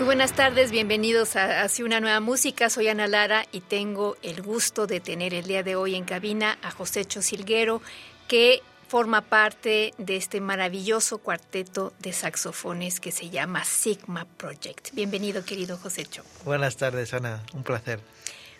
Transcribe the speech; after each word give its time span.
Muy 0.00 0.06
buenas 0.06 0.32
tardes, 0.34 0.70
bienvenidos 0.70 1.36
a 1.36 1.60
Hacia 1.60 1.84
una 1.84 2.00
nueva 2.00 2.20
música. 2.20 2.70
Soy 2.70 2.88
Ana 2.88 3.06
Lara 3.06 3.44
y 3.52 3.60
tengo 3.60 4.16
el 4.22 4.40
gusto 4.40 4.86
de 4.86 4.98
tener 4.98 5.34
el 5.34 5.44
día 5.44 5.62
de 5.62 5.76
hoy 5.76 5.94
en 5.94 6.06
cabina 6.06 6.56
a 6.62 6.70
Josécho 6.70 7.20
Silguero, 7.20 7.82
que 8.26 8.62
forma 8.88 9.20
parte 9.20 9.92
de 9.98 10.16
este 10.16 10.40
maravilloso 10.40 11.18
cuarteto 11.18 11.92
de 11.98 12.14
saxofones 12.14 12.98
que 12.98 13.12
se 13.12 13.28
llama 13.28 13.62
Sigma 13.66 14.24
Project. 14.24 14.94
Bienvenido, 14.94 15.44
querido 15.44 15.76
Josécho. 15.76 16.24
Buenas 16.46 16.78
tardes, 16.78 17.12
Ana, 17.12 17.44
un 17.52 17.62
placer. 17.62 18.00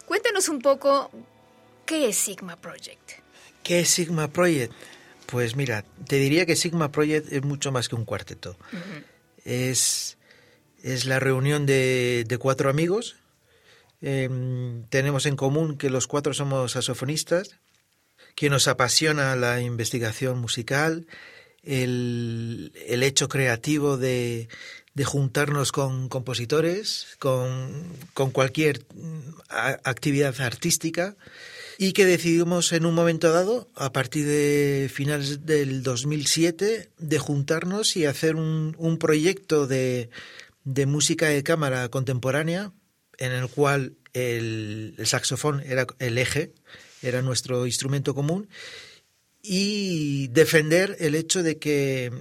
Cuéntanos 0.04 0.50
un 0.50 0.60
poco, 0.60 1.10
¿qué 1.86 2.06
es 2.10 2.18
Sigma 2.18 2.56
Project? 2.56 3.12
¿Qué 3.62 3.80
es 3.80 3.88
Sigma 3.88 4.28
Project? 4.28 4.74
Pues 5.24 5.56
mira, 5.56 5.86
te 6.06 6.16
diría 6.16 6.44
que 6.44 6.54
Sigma 6.54 6.92
Project 6.92 7.32
es 7.32 7.42
mucho 7.42 7.72
más 7.72 7.88
que 7.88 7.94
un 7.94 8.04
cuarteto. 8.04 8.58
Es 9.42 10.18
es 10.82 11.04
la 11.06 11.20
reunión 11.20 11.66
de, 11.66 12.36
cuatro 12.40 12.70
amigos. 12.70 13.16
Em, 14.02 14.84
tenemos 14.88 15.26
en 15.26 15.36
común 15.36 15.76
que 15.76 15.90
los 15.90 16.06
cuatro 16.06 16.32
somos 16.32 16.72
saxofonistas, 16.72 17.56
que 18.34 18.50
nos 18.50 18.68
apasiona 18.68 19.36
la 19.36 19.60
investigación 19.60 20.38
musical, 20.38 21.06
el, 21.62 22.72
hecho 23.02 23.28
creativo 23.28 23.96
de, 23.96 24.48
juntarnos 25.04 25.72
con 25.72 26.08
compositores, 26.10 27.16
con, 27.18 27.86
con 28.12 28.30
cualquier 28.30 28.84
actividad 29.48 30.38
artística 30.42 31.16
y 31.78 31.94
que 31.94 32.04
decidimos 32.04 32.72
en 32.72 32.84
un 32.84 32.94
momento 32.94 33.32
dado, 33.32 33.70
a 33.74 33.90
partir 33.92 34.26
de 34.26 34.90
finales 34.92 35.46
del 35.46 35.82
2007, 35.82 36.90
de 36.98 37.18
juntarnos 37.18 37.96
y 37.96 38.04
hacer 38.04 38.36
un, 38.36 38.76
un 38.78 38.98
proyecto 38.98 39.66
de, 39.66 40.10
de 40.64 40.86
música 40.86 41.26
de 41.26 41.42
cámara 41.42 41.88
contemporánea 41.88 42.72
en 43.18 43.32
el 43.32 43.48
cual 43.48 43.96
el, 44.12 44.94
saxofón 45.04 45.60
era 45.60 45.86
el 45.98 46.18
eje, 46.18 46.52
era 47.02 47.22
nuestro 47.22 47.66
instrumento 47.66 48.14
común, 48.14 48.48
y 49.42 50.28
defender 50.28 50.96
el 51.00 51.14
hecho 51.14 51.42
de 51.42 51.58
que 51.58 52.12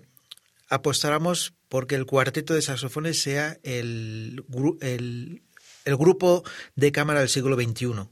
apostáramos 0.69 1.53
porque 1.67 1.95
el 1.95 2.05
cuarteto 2.05 2.53
de 2.53 2.61
saxofones 2.61 3.21
sea 3.21 3.57
el, 3.63 4.43
el, 4.81 5.41
el 5.85 5.97
grupo 5.97 6.43
de 6.75 6.91
cámara 6.91 7.19
del 7.19 7.29
siglo 7.29 7.55
XXI. 7.55 8.07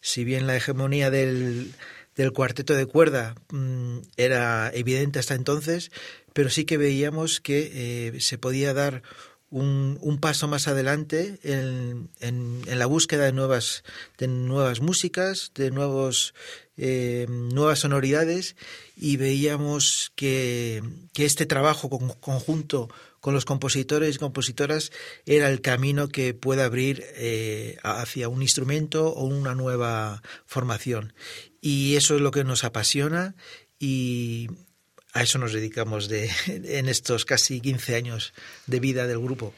Si 0.00 0.24
bien 0.24 0.46
la 0.46 0.56
hegemonía 0.56 1.10
del, 1.10 1.72
del 2.14 2.32
cuarteto 2.32 2.74
de 2.74 2.86
cuerda 2.86 3.34
mm, 3.50 3.98
era 4.16 4.70
evidente 4.72 5.18
hasta 5.18 5.34
entonces, 5.34 5.90
pero 6.32 6.50
sí 6.50 6.64
que 6.64 6.76
veíamos 6.76 7.40
que 7.40 7.70
eh, 8.14 8.20
se 8.20 8.38
podía 8.38 8.74
dar 8.74 9.02
un, 9.54 10.18
paso 10.20 10.48
más 10.48 10.66
adelante 10.66 11.38
en, 11.44 12.08
la 12.66 12.86
búsqueda 12.86 13.24
de 13.24 13.32
nuevas, 13.32 13.84
de 14.18 14.26
nuevas 14.26 14.80
músicas, 14.80 15.52
de 15.54 15.70
nuevos, 15.70 16.34
eh, 16.76 17.26
nuevas 17.28 17.80
sonoridades 17.80 18.56
y 18.96 19.16
veíamos 19.16 20.12
que, 20.16 20.82
este 21.14 21.46
trabajo 21.46 21.88
conjunto 22.20 22.88
con 23.20 23.32
los 23.32 23.44
compositores 23.44 24.16
y 24.16 24.18
compositoras 24.18 24.90
era 25.24 25.48
el 25.48 25.60
camino 25.60 26.08
que 26.08 26.34
puede 26.34 26.62
abrir 26.62 27.04
eh, 27.14 27.78
hacia 27.84 28.28
un 28.28 28.42
instrumento 28.42 29.08
o 29.08 29.24
una 29.24 29.54
nueva 29.54 30.22
formación. 30.46 31.14
Y 31.60 31.94
eso 31.94 32.16
es 32.16 32.20
lo 32.20 32.32
que 32.32 32.44
nos 32.44 32.64
apasiona 32.64 33.36
y, 33.78 34.48
a 35.14 35.22
eso 35.22 35.38
nos 35.38 35.52
dedicamos 35.52 36.08
de, 36.08 36.30
en 36.46 36.88
estos 36.88 37.24
casi 37.24 37.60
15 37.60 37.94
años 37.94 38.34
de 38.66 38.80
vida 38.80 39.06
del 39.06 39.20
grupo. 39.20 39.54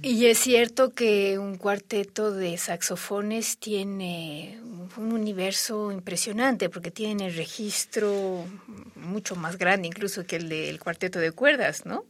Y 0.00 0.24
es 0.26 0.38
cierto 0.38 0.94
que 0.94 1.38
un 1.38 1.58
cuarteto 1.58 2.32
de 2.32 2.56
saxofones 2.56 3.58
tiene 3.58 4.58
un 4.96 5.12
universo 5.12 5.92
impresionante 5.92 6.70
porque 6.70 6.90
tiene 6.90 7.26
el 7.26 7.36
registro 7.36 8.46
mucho 8.94 9.36
más 9.36 9.58
grande 9.58 9.88
incluso 9.88 10.24
que 10.24 10.36
el 10.36 10.48
del 10.48 10.80
cuarteto 10.80 11.18
de 11.18 11.32
cuerdas, 11.32 11.84
¿no? 11.84 12.06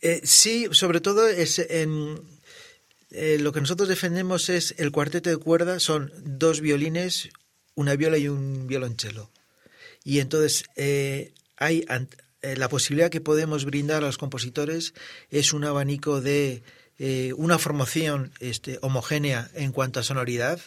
Eh, 0.00 0.22
sí, 0.24 0.66
sobre 0.72 1.00
todo 1.00 1.28
es 1.28 1.60
en, 1.60 2.20
eh, 3.12 3.38
lo 3.38 3.52
que 3.52 3.60
nosotros 3.60 3.88
defendemos 3.88 4.48
es 4.48 4.74
el 4.78 4.90
cuarteto 4.90 5.30
de 5.30 5.36
cuerdas 5.36 5.84
son 5.84 6.12
dos 6.24 6.60
violines, 6.60 7.28
una 7.76 7.94
viola 7.94 8.18
y 8.18 8.28
un 8.28 8.66
violonchelo. 8.66 9.30
Y 10.02 10.18
entonces 10.18 10.64
eh, 10.74 11.32
hay 11.62 11.84
eh, 12.42 12.56
la 12.56 12.68
posibilidad 12.68 13.10
que 13.10 13.20
podemos 13.20 13.64
brindar 13.64 14.02
a 14.02 14.06
los 14.06 14.18
compositores 14.18 14.94
es 15.30 15.52
un 15.52 15.64
abanico 15.64 16.20
de 16.20 16.62
eh, 16.98 17.32
una 17.36 17.58
formación 17.58 18.32
este, 18.40 18.78
homogénea 18.82 19.48
en 19.54 19.72
cuanto 19.72 20.00
a 20.00 20.02
sonoridad, 20.02 20.60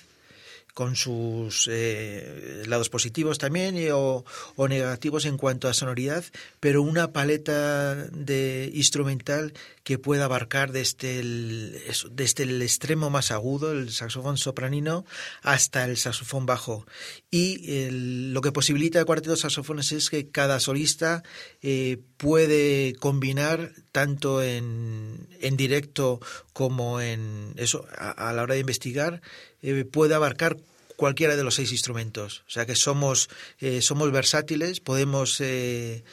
con 0.76 0.98
sus 0.98 1.70
eh, 1.72 2.64
lados 2.68 2.90
positivos 2.90 3.38
también 3.38 3.78
o, 3.94 4.26
negativos 4.68 5.24
en 5.26 5.38
cuanto 5.38 5.70
a 5.70 5.74
sonoridad, 5.74 6.26
pero 6.60 6.82
una 6.82 7.14
paleta 7.14 7.96
de 7.96 8.70
instrumental 8.74 9.54
que 9.84 9.98
pueda 9.98 10.26
abarcar 10.26 10.74
desde 10.74 11.20
el, 11.22 11.82
desde 12.12 12.44
el 12.44 12.62
extremo 12.62 13.10
más 13.10 13.32
agudo, 13.32 13.72
el 13.72 13.90
saxofón 13.90 14.38
sopranino, 14.38 15.06
hasta 15.42 15.86
el 15.86 15.96
saxofón 15.96 16.46
bajo. 16.46 16.86
Y 17.32 17.90
lo 17.90 18.42
que 18.42 18.52
posibilita 18.52 19.00
el 19.00 19.06
cuarteto 19.06 19.32
de 19.32 19.38
saxofones 19.38 19.94
es 19.94 20.10
que 20.10 20.30
cada 20.30 20.60
solista 20.60 21.24
eh, 21.62 22.02
puede 22.18 22.96
combinar 23.00 23.72
tanto 23.96 24.44
en, 24.44 25.26
en 25.40 25.56
directo 25.56 26.20
como 26.52 27.00
en 27.00 27.54
eso 27.56 27.88
a, 27.98 28.34
la 28.34 28.44
hora 28.44 28.56
de 28.56 28.60
investigar 28.60 29.22
eh, 29.62 29.86
puede 29.90 30.14
abarcar 30.14 30.58
cualquiera 30.98 31.38
de 31.38 31.46
los 31.46 31.56
seis 31.56 31.72
instrumentos. 31.72 32.44
O 32.46 32.52
sea 32.52 32.66
que 32.66 32.76
somos, 32.76 33.30
eh, 33.62 33.82
somos 33.82 34.12
versátiles, 34.12 34.82
podemos 34.82 35.40
eh, 35.40 36.04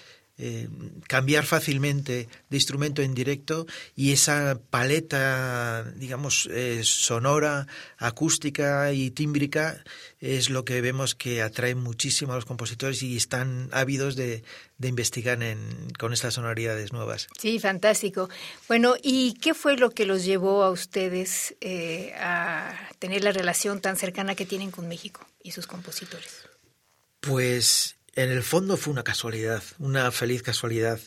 eh, 0.45 0.69
cambiar 1.07 1.47
fácilmente 1.47 2.29
de 2.51 2.57
instrumento 2.57 3.01
en 3.01 3.15
directo 3.15 3.65
y 3.95 4.11
esa 4.11 4.59
paleta, 4.71 5.85
digamos, 5.95 6.49
eh, 6.51 6.81
sonora, 6.83 7.69
acústica 7.97 8.93
y 8.93 9.13
tímbrica 9.13 9.85
es 10.19 10.51
lo 10.51 10.65
que 10.65 10.81
vemos 10.81 11.15
que 11.15 11.43
atrae 11.43 11.77
muchísimo 11.77 12.33
a 12.33 12.35
los 12.35 12.45
compositores 12.45 13.05
y 13.05 13.17
están 13.17 13.69
ávidos 13.71 14.17
de, 14.17 14.43
investigar 14.83 15.39
con 15.97 16.13
estas 16.13 16.35
sonoridades 16.35 16.93
nuevas. 16.93 17.29
Sí, 17.39 17.61
fantástico. 17.61 18.29
Bueno, 18.67 18.97
¿y 19.01 19.35
qué 19.35 19.55
fue 19.55 19.77
lo 19.77 19.91
que 19.91 20.07
los 20.07 20.25
llevó 20.25 20.65
a 20.65 20.73
ustedes 20.73 21.55
eh, 21.61 22.15
a 22.19 22.91
tener 22.99 23.23
la 23.23 23.31
relación 23.31 23.81
tan 23.81 23.97
cercana 23.97 24.35
que 24.35 24.45
tienen 24.45 24.73
con 24.73 24.89
México 24.89 25.25
y 25.41 25.53
sus 25.53 25.69
compositores? 25.69 26.49
Pues 27.21 27.95
en 28.15 28.31
el 28.31 28.43
fondo 28.43 28.77
fue 28.77 28.93
una 28.93 29.05
casualidad, 29.05 29.63
una 29.79 30.11
feliz 30.11 30.43
casualidad. 30.43 31.01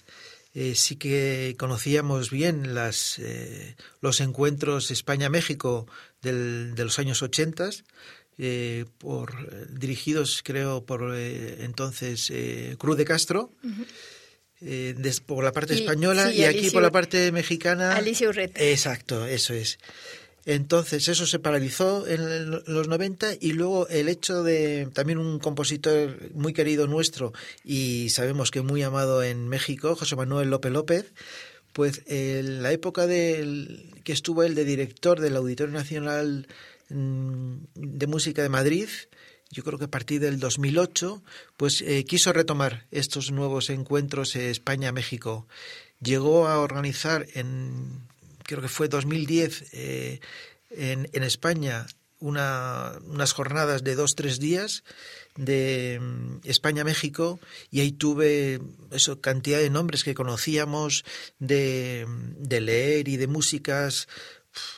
Eh, 0.53 0.73
sí 0.75 0.95
que 0.95 1.55
conocíamos 1.59 2.31
bien 2.31 2.73
las, 2.73 3.19
eh, 3.19 3.75
los 4.01 4.21
encuentros 4.21 4.89
España-México 4.89 5.85
de 6.21 6.73
los 6.77 6.97
años 6.97 7.21
80, 7.21 7.69
eh, 8.37 8.85
por, 8.97 9.69
dirigidos 9.77 10.41
creo 10.43 10.85
por 10.85 11.15
entonces 11.15 12.31
Cruz 12.77 12.97
de 12.97 13.05
Castro. 13.05 13.51
eh, 14.61 14.95
por 15.25 15.43
la 15.43 15.51
parte 15.51 15.73
española 15.73 16.33
y 16.33 16.43
aquí 16.43 16.69
por 16.71 16.81
la 16.81 16.91
parte 16.91 17.31
mexicana. 17.31 17.95
Alicia 17.95 18.29
Urreta. 18.29 18.61
Exacto, 18.63 19.25
eso 19.25 19.53
es. 19.53 19.77
Entonces 20.45 21.07
eso 21.07 21.25
se 21.25 21.39
paralizó 21.39 22.05
en 22.07 22.51
los 22.51 22.87
90 22.87 23.33
y 23.41 23.53
luego 23.53 23.87
el 23.87 24.09
hecho 24.09 24.43
de 24.43 24.87
también 24.93 25.17
un 25.17 25.39
compositor 25.39 26.33
muy 26.33 26.53
querido 26.53 26.85
nuestro 26.85 27.33
y 27.63 28.09
sabemos 28.09 28.51
que 28.51 28.61
muy 28.61 28.83
amado 28.83 29.23
en 29.23 29.47
México, 29.47 29.95
José 29.95 30.15
Manuel 30.15 30.51
López 30.51 30.71
López, 30.71 31.13
pues 31.73 32.03
en 32.05 32.61
la 32.61 32.71
época 32.71 33.07
del, 33.07 33.91
que 34.03 34.13
estuvo 34.13 34.43
él 34.43 34.53
de 34.53 34.65
director 34.65 35.19
del 35.19 35.35
Auditorio 35.35 35.73
Nacional 35.73 36.47
mm, 36.89 37.55
de 37.73 38.07
Música 38.07 38.43
de 38.43 38.49
Madrid, 38.49 38.87
yo 39.51 39.63
creo 39.63 39.79
que 39.79 39.85
a 39.85 39.89
partir 39.89 40.21
del 40.21 40.39
2008, 40.39 41.23
pues 41.57 41.81
eh, 41.81 42.03
quiso 42.05 42.33
retomar 42.33 42.85
estos 42.91 43.31
nuevos 43.31 43.69
encuentros 43.69 44.35
España-México. 44.35 45.47
Llegó 46.01 46.47
a 46.47 46.59
organizar 46.59 47.25
en, 47.33 48.01
creo 48.45 48.61
que 48.61 48.67
fue 48.67 48.87
2010, 48.87 49.73
eh, 49.73 50.19
en, 50.71 51.09
en, 51.13 51.23
España 51.23 51.85
una, 52.19 52.93
unas 53.05 53.33
jornadas 53.33 53.83
de 53.83 53.95
dos, 53.95 54.15
tres 54.15 54.39
días 54.39 54.83
de 55.35 55.99
mm, 56.01 56.39
España-México 56.43 57.39
y 57.71 57.81
ahí 57.81 57.91
tuve 57.91 58.61
eso, 58.91 59.21
cantidad 59.21 59.59
de 59.59 59.69
nombres 59.69 60.03
que 60.03 60.13
conocíamos 60.13 61.03
de, 61.39 62.05
de 62.37 62.61
leer 62.61 63.07
y 63.07 63.17
de 63.17 63.27
músicas 63.27 64.07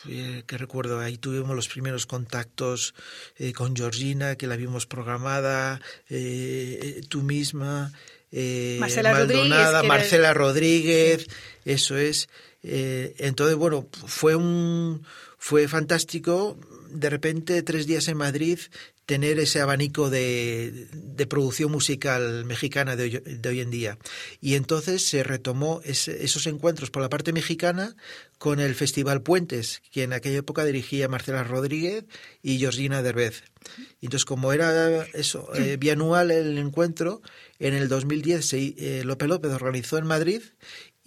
eh, 0.08 0.44
que 0.48 0.58
recuerdo, 0.58 1.00
ahí 1.00 1.18
tuvimos 1.18 1.56
los 1.56 1.68
primeros 1.68 2.06
contactos 2.06 2.96
eh, 3.38 3.54
con 3.54 3.76
Georgina, 3.76 4.36
que 4.36 4.48
la 4.48 4.56
vimos 4.56 4.88
programada, 4.88 5.80
eh, 6.10 7.02
tú 7.10 7.22
misma, 7.22 7.92
Marcela 8.80 9.14
Maldonada, 9.14 9.82
Rodríguez, 9.82 9.88
Marcela 9.88 10.34
Rodríguez, 10.34 11.28
eso 11.64 11.98
es. 11.98 12.28
Entonces, 13.18 13.56
bueno, 13.56 13.88
fue 14.06 14.36
un 14.36 15.04
fue 15.38 15.68
fantástico. 15.68 16.58
De 16.90 17.10
repente, 17.10 17.62
tres 17.64 17.86
días 17.86 18.08
en 18.08 18.18
Madrid, 18.18 18.60
tener 19.08 19.40
ese 19.40 19.62
abanico 19.62 20.10
de, 20.10 20.88
de 20.92 21.28
producción 21.28 21.72
musical 21.72 22.44
mexicana 22.44 22.98
de 22.98 23.04
hoy, 23.04 23.24
de 23.26 23.50
hoy, 23.50 23.62
en 23.62 23.72
día. 23.72 23.98
Y 24.42 24.56
entonces 24.56 25.08
se 25.08 25.24
retomó 25.24 25.82
esos 25.86 26.46
encuentros 26.48 26.92
por 26.92 27.02
la 27.02 27.10
parte 27.10 27.32
mexicana 27.32 27.96
con 28.38 28.60
el 28.60 28.76
Festival 28.76 29.22
Puentes, 29.22 29.82
que 29.92 30.04
en 30.04 30.12
aquella 30.12 30.40
época 30.40 30.66
dirigía 30.66 31.08
Marcela 31.08 31.44
Rodríguez 31.44 32.04
y 32.44 32.60
Georgina 32.60 33.02
Derbez. 33.02 33.44
Entonces, 34.02 34.26
como 34.26 34.52
era 34.54 35.06
eso, 35.14 35.50
eh, 35.56 35.78
bianual 35.78 36.32
el 36.32 36.58
encuentro, 36.58 37.22
en 37.60 37.74
el 37.74 37.88
2010 37.88 38.46
se, 38.46 38.76
eh, 38.78 39.04
López 39.04 39.28
López 39.28 39.52
organizó 39.52 39.98
en 39.98 40.06
Madrid 40.06 40.42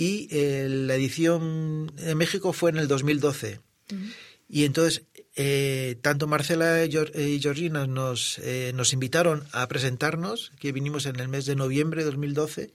y 0.01 0.29
eh, 0.31 0.67
la 0.67 0.95
edición 0.95 1.93
en 1.99 2.17
México 2.17 2.55
fue 2.55 2.71
en 2.71 2.79
el 2.79 2.89
2012. 2.89 3.61
Y 4.49 4.65
entonces 4.65 5.03
eh, 5.37 5.99
tanto 6.01 6.27
Marcela 6.27 6.83
y 6.87 7.39
Georgina 7.39 7.87
nos, 7.87 8.39
eh, 8.39 8.73
nos 8.75 8.95
invitaron 8.95 9.45
a 9.53 9.69
presentarnos, 9.69 10.53
que 10.59 10.73
vinimos 10.73 11.05
en 11.05 11.21
el 11.21 11.29
mes 11.29 11.45
de 11.45 11.55
noviembre 11.55 12.01
de 12.01 12.07
2012, 12.07 12.73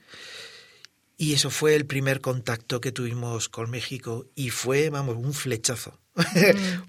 y 1.18 1.32
eso 1.32 1.50
fue 1.50 1.74
el 1.74 1.84
primer 1.84 2.20
contacto 2.20 2.80
que 2.80 2.92
tuvimos 2.92 3.48
con 3.48 3.70
México, 3.70 4.26
y 4.36 4.50
fue, 4.50 4.88
vamos, 4.90 5.16
un 5.16 5.34
flechazo. 5.34 5.98
Mm. 6.14 6.22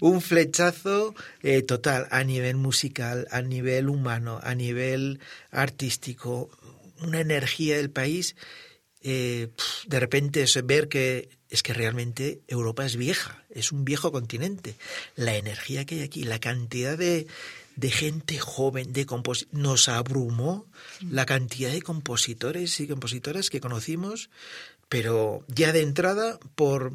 un 0.04 0.20
flechazo 0.20 1.16
eh, 1.42 1.62
total 1.62 2.06
a 2.12 2.22
nivel 2.22 2.54
musical, 2.58 3.26
a 3.32 3.42
nivel 3.42 3.88
humano, 3.88 4.38
a 4.44 4.54
nivel 4.54 5.18
artístico, 5.50 6.48
una 7.02 7.18
energía 7.18 7.76
del 7.76 7.90
país. 7.90 8.36
Eh, 9.02 9.48
de 9.86 10.00
repente 10.00 10.42
es 10.42 10.66
ver 10.66 10.88
que 10.88 11.28
es 11.50 11.62
que 11.62 11.72
realmente 11.72 12.40
Europa 12.46 12.84
es 12.84 12.96
vieja, 12.96 13.44
es 13.50 13.72
un 13.72 13.84
viejo 13.84 14.12
continente. 14.12 14.74
La 15.16 15.36
energía 15.36 15.84
que 15.84 15.96
hay 15.96 16.02
aquí, 16.02 16.24
la 16.24 16.40
cantidad 16.40 16.98
de, 16.98 17.26
de 17.76 17.90
gente 17.90 18.38
joven, 18.38 18.92
de 18.92 19.06
nos 19.52 19.88
abrumó 19.88 20.66
la 21.00 21.26
cantidad 21.26 21.70
de 21.70 21.80
compositores 21.80 22.80
y 22.80 22.88
compositoras 22.88 23.50
que 23.50 23.60
conocimos, 23.60 24.30
pero 24.88 25.44
ya 25.48 25.72
de 25.72 25.82
entrada 25.82 26.38
por 26.54 26.92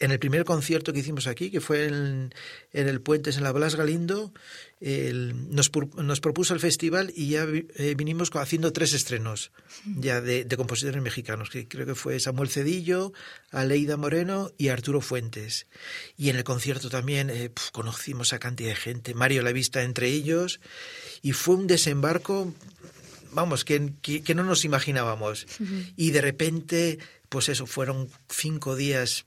en 0.00 0.10
el 0.10 0.18
primer 0.18 0.44
concierto 0.44 0.92
que 0.92 1.00
hicimos 1.00 1.26
aquí, 1.26 1.50
que 1.50 1.60
fue 1.60 1.86
en, 1.86 2.34
en 2.72 2.88
el 2.88 3.00
Puentes 3.00 3.36
en 3.36 3.44
la 3.44 3.52
Blas 3.52 3.76
Galindo, 3.76 4.32
el, 4.80 5.50
nos, 5.50 5.70
nos, 5.96 6.20
propuso 6.20 6.54
el 6.54 6.60
festival 6.60 7.12
y 7.14 7.30
ya 7.30 7.46
eh, 7.48 7.94
vinimos 7.96 8.30
haciendo 8.34 8.72
tres 8.72 8.92
estrenos 8.92 9.50
ya 9.84 10.20
de, 10.20 10.46
compositores 10.56 11.02
mexicanos, 11.02 11.50
que 11.50 11.66
creo 11.66 11.86
que 11.86 11.94
fue 11.94 12.20
Samuel 12.20 12.48
Cedillo, 12.48 13.12
Aleida 13.50 13.96
Moreno 13.96 14.52
y 14.56 14.68
Arturo 14.68 15.00
Fuentes. 15.00 15.66
Y 16.16 16.30
en 16.30 16.36
el 16.36 16.44
concierto 16.44 16.90
también 16.90 17.30
eh, 17.30 17.50
conocimos 17.72 18.32
a 18.32 18.38
cantidad 18.38 18.70
de 18.70 18.76
gente, 18.76 19.14
Mario 19.14 19.42
La 19.42 19.52
Vista 19.52 19.82
entre 19.82 20.08
ellos, 20.08 20.60
y 21.22 21.32
fue 21.32 21.56
un 21.56 21.66
desembarco, 21.66 22.54
vamos, 23.32 23.64
que, 23.64 23.92
que, 24.02 24.22
que 24.22 24.34
no 24.34 24.44
nos 24.44 24.64
imaginábamos. 24.64 25.46
Uh 25.60 25.64
-huh. 25.64 25.92
Y 25.96 26.10
de 26.10 26.20
repente 26.20 26.98
pues 27.28 27.48
eso, 27.48 27.66
fueron 27.66 28.08
cinco 28.30 28.74
días 28.74 29.26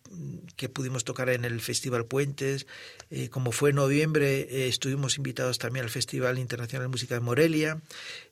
que 0.56 0.70
pudimos 0.70 1.04
tocar 1.04 1.30
en 1.30 1.46
el 1.46 1.62
Festival 1.62 2.06
Puentes. 2.06 2.66
Eh, 3.12 3.30
como 3.30 3.52
fue 3.52 3.70
en 3.70 3.76
noviembre, 3.76 4.48
eh, 4.50 4.68
estuvimos 4.68 5.18
invitados 5.18 5.60
también 5.60 5.86
al 5.86 5.92
Festival 5.92 6.40
Internacional 6.40 6.86
de 6.86 6.92
Música 6.92 7.14
de 7.16 7.22
Morelia. 7.22 7.80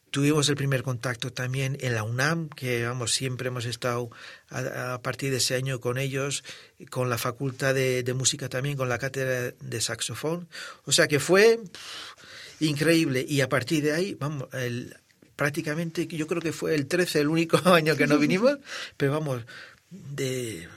Tuvimos 0.09 0.49
el 0.49 0.55
primer 0.55 0.81
contacto 0.81 1.31
también 1.31 1.77
en 1.81 1.93
la 1.93 2.01
UNAM, 2.01 2.49
que 2.49 2.83
vamos, 2.83 3.13
siempre 3.13 3.49
hemos 3.49 3.65
estado 3.65 4.09
a, 4.49 4.95
a 4.95 5.01
partir 5.03 5.29
de 5.29 5.37
ese 5.37 5.53
año 5.53 5.79
con 5.79 5.99
ellos, 5.99 6.43
con 6.89 7.11
la 7.11 7.19
Facultad 7.19 7.75
de, 7.75 8.01
de, 8.01 8.13
Música 8.15 8.49
también, 8.49 8.75
con 8.75 8.89
la 8.89 8.97
cátedra 8.97 9.51
de 9.51 9.81
saxofón. 9.81 10.49
O 10.85 10.91
sea 10.91 11.07
que 11.07 11.19
fue 11.19 11.59
increíble. 12.59 13.23
Y 13.27 13.41
a 13.41 13.49
partir 13.49 13.83
de 13.83 13.93
ahí, 13.93 14.15
vamos, 14.15 14.47
el, 14.53 14.97
prácticamente, 15.39 16.05
yo 16.05 16.27
creo 16.27 16.41
que 16.41 16.51
fue 16.51 16.75
el 16.75 16.85
13 16.85 17.21
el 17.21 17.29
único 17.29 17.57
año 17.73 17.95
que 17.95 18.07
no 18.07 18.17
vinimos, 18.17 18.57
pero 18.97 19.13
vamos, 19.13 19.45
de, 19.89 20.67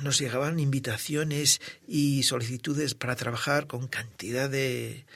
nos 0.00 0.20
llegaban 0.20 0.60
invitaciones 0.60 1.60
y 1.88 2.22
solicitudes 2.22 2.94
para 2.94 3.16
trabajar 3.16 3.66
con 3.66 3.88
cantidad 3.88 4.48
de... 4.48 5.06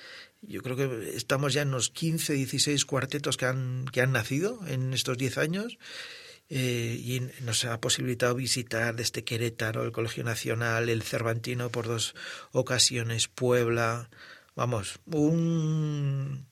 Yo 0.42 0.60
creo 0.60 0.76
que 0.76 1.12
estamos 1.14 1.52
ya 1.52 1.62
en 1.62 1.70
los 1.70 1.90
15, 1.90 2.32
16 2.32 2.84
cuartetos 2.84 3.36
que 3.36 3.46
han, 3.46 3.84
que 3.92 4.00
han 4.00 4.10
nacido 4.10 4.60
en 4.66 4.92
estos 4.92 5.16
10 5.16 5.38
años. 5.38 5.78
Eh, 6.48 7.00
y 7.00 7.20
nos 7.44 7.64
ha 7.64 7.80
posibilitado 7.80 8.34
visitar 8.34 8.96
desde 8.96 9.22
Querétaro, 9.22 9.84
el 9.84 9.92
Colegio 9.92 10.24
Nacional, 10.24 10.88
el 10.88 11.04
Cervantino 11.04 11.70
por 11.70 11.86
dos 11.86 12.16
ocasiones, 12.50 13.28
Puebla. 13.28 14.10
Vamos, 14.56 14.98
un, 15.06 16.45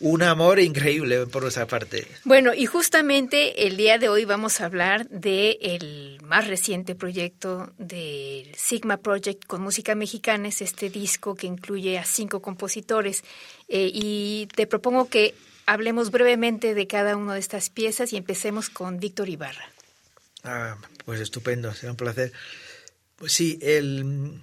un 0.00 0.22
amor 0.22 0.60
increíble 0.60 1.26
por 1.26 1.42
nuestra 1.42 1.66
parte. 1.66 2.06
Bueno, 2.24 2.54
y 2.54 2.66
justamente 2.66 3.66
el 3.66 3.76
día 3.76 3.98
de 3.98 4.08
hoy 4.08 4.24
vamos 4.24 4.60
a 4.60 4.66
hablar 4.66 5.08
del 5.08 5.58
el 5.60 6.18
más 6.22 6.46
reciente 6.46 6.94
proyecto 6.94 7.72
del 7.78 8.54
Sigma 8.54 8.98
Project 8.98 9.44
con 9.46 9.60
música 9.60 9.94
mexicana, 9.94 10.48
es 10.48 10.62
este 10.62 10.90
disco 10.90 11.34
que 11.34 11.46
incluye 11.46 11.98
a 11.98 12.04
cinco 12.04 12.40
compositores. 12.40 13.24
Eh, 13.68 13.90
y 13.92 14.48
te 14.54 14.66
propongo 14.66 15.08
que 15.08 15.34
hablemos 15.66 16.10
brevemente 16.10 16.74
de 16.74 16.86
cada 16.86 17.16
una 17.16 17.34
de 17.34 17.40
estas 17.40 17.70
piezas 17.70 18.12
y 18.12 18.16
empecemos 18.16 18.70
con 18.70 19.00
Víctor 19.00 19.28
Ibarra. 19.28 19.70
Ah, 20.44 20.76
pues 21.04 21.20
estupendo, 21.20 21.74
será 21.74 21.92
un 21.92 21.96
placer. 21.96 22.32
Pues 23.16 23.32
sí, 23.32 23.58
el, 23.60 24.40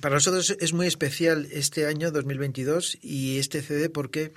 para 0.00 0.14
nosotros 0.14 0.56
es 0.60 0.72
muy 0.72 0.86
especial 0.86 1.48
este 1.52 1.86
año 1.86 2.10
2022 2.10 2.98
y 3.02 3.38
este 3.38 3.62
CD 3.62 3.90
porque 3.90 4.32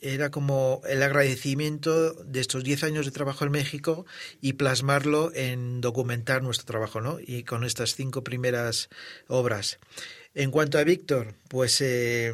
era 0.00 0.30
como 0.30 0.82
el 0.88 1.02
agradecimiento 1.02 2.14
de 2.24 2.40
estos 2.40 2.64
10 2.64 2.84
años 2.84 3.06
de 3.06 3.12
trabajo 3.12 3.44
en 3.44 3.52
México 3.52 4.06
y 4.40 4.54
plasmarlo 4.54 5.32
en 5.34 5.80
documentar 5.80 6.42
nuestro 6.42 6.66
trabajo, 6.66 7.00
¿no? 7.00 7.18
Y 7.20 7.44
con 7.44 7.64
estas 7.64 7.94
cinco 7.94 8.22
primeras 8.22 8.90
obras. 9.28 9.78
En 10.34 10.52
cuanto 10.52 10.78
a 10.78 10.84
Víctor, 10.84 11.34
pues 11.48 11.80
eh, 11.80 12.32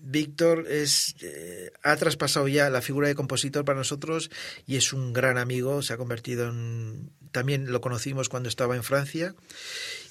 Víctor 0.00 0.66
es, 0.70 1.16
eh, 1.20 1.70
ha 1.82 1.94
traspasado 1.96 2.48
ya 2.48 2.70
la 2.70 2.80
figura 2.80 3.08
de 3.08 3.14
compositor 3.14 3.64
para 3.64 3.78
nosotros 3.78 4.30
y 4.66 4.76
es 4.76 4.94
un 4.94 5.12
gran 5.12 5.36
amigo, 5.36 5.82
se 5.82 5.92
ha 5.92 5.98
convertido 5.98 6.48
en... 6.48 7.10
También 7.32 7.70
lo 7.70 7.82
conocimos 7.82 8.30
cuando 8.30 8.48
estaba 8.48 8.76
en 8.76 8.82
Francia. 8.82 9.34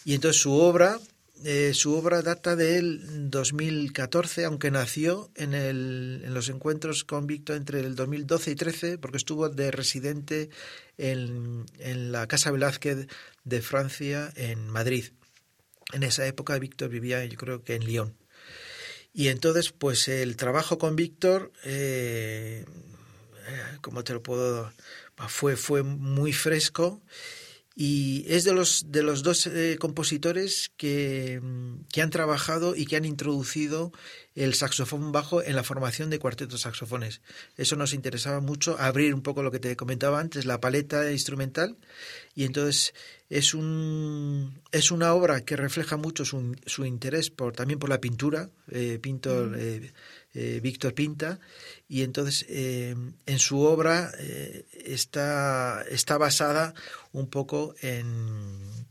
Y 0.03 0.13
entonces 0.13 0.39
su 0.39 0.53
obra, 0.53 0.99
eh, 1.43 1.73
su 1.73 1.93
obra 1.93 2.21
data 2.21 2.55
del 2.55 3.29
2014, 3.29 4.45
aunque 4.45 4.71
nació 4.71 5.31
en, 5.35 5.53
el, 5.53 6.21
en, 6.23 6.33
los 6.33 6.47
encuentros 6.47 7.03
con 7.03 7.27
Víctor 7.27 7.57
entre 7.57 7.81
el 7.81 7.95
2012 7.95 8.51
y 8.51 8.55
13, 8.55 8.97
porque 8.97 9.17
estuvo 9.17 9.49
de 9.49 9.69
residente 9.71 10.49
en, 10.97 11.65
en, 11.79 12.11
la 12.13 12.27
Casa 12.27 12.51
Velázquez 12.51 13.07
de 13.43 13.61
Francia 13.61 14.31
en 14.35 14.69
Madrid. 14.69 15.11
En 15.91 16.03
esa 16.03 16.25
época 16.25 16.57
Víctor 16.57 16.89
vivía, 16.89 17.23
yo 17.25 17.37
creo 17.37 17.63
que 17.63 17.75
en 17.75 17.85
Lyon. 17.85 18.15
Y 19.13 19.27
entonces, 19.27 19.71
pues 19.71 20.07
el 20.07 20.37
trabajo 20.37 20.77
con 20.77 20.95
Víctor, 20.95 21.51
eh, 21.65 22.65
¿cómo 23.81 24.03
te 24.03 24.13
lo 24.13 24.23
puedo? 24.23 24.71
Fue, 25.27 25.57
fue 25.57 25.83
muy 25.83 26.31
fresco 26.33 27.01
y 27.75 28.25
es 28.29 28.45
de 28.45 28.53
los, 28.53 28.85
de 28.89 29.03
los 29.03 29.21
dos 29.21 29.47
eh, 29.47 29.77
compositores 29.79 30.71
que, 30.77 31.41
que, 31.91 32.01
han 32.01 32.09
trabajado 32.09 32.75
y 32.75 32.85
que 32.85 32.95
han 32.95 33.03
introducido 33.03 33.91
el 34.35 34.53
saxofón 34.53 35.13
bajo 35.13 35.41
en 35.41 35.55
la 35.55 35.63
formación 35.63 36.09
de 36.09 36.19
cuartetos 36.19 36.61
saxofones. 36.61 37.21
Eso 37.55 37.77
nos 37.77 37.93
interesaba 37.93 38.41
mucho, 38.41 38.77
abrir 38.77 39.13
un 39.13 39.21
poco 39.21 39.41
lo 39.41 39.51
que 39.51 39.59
te 39.59 39.75
comentaba 39.77 40.19
antes, 40.19 40.45
la 40.45 40.59
paleta 40.59 41.11
instrumental, 41.11 41.77
y 42.35 42.43
entonces 42.43 42.93
es, 43.29 43.53
un, 43.53 44.61
es 44.71 44.91
una 44.91 45.13
obra 45.13 45.45
que 45.45 45.55
refleja 45.55 45.95
mucho 45.95 46.25
su, 46.25 46.55
su 46.65 46.85
interés 46.85 47.29
por, 47.29 47.53
también 47.53 47.79
por 47.79 47.89
la 47.89 48.01
pintura, 48.01 48.49
eh, 48.69 48.99
pintor, 49.01 49.51
mm. 49.51 49.55
eh, 49.57 49.93
eh, 50.33 50.59
Víctor 50.61 50.93
Pinta, 50.93 51.39
y 51.87 52.01
entonces 52.01 52.45
eh, 52.49 52.93
en 53.25 53.39
su 53.39 53.61
obra 53.61 54.11
está, 54.73 55.85
está 55.89 56.17
basada 56.17 56.73
un 57.13 57.29
poco 57.29 57.73
en 57.81 58.85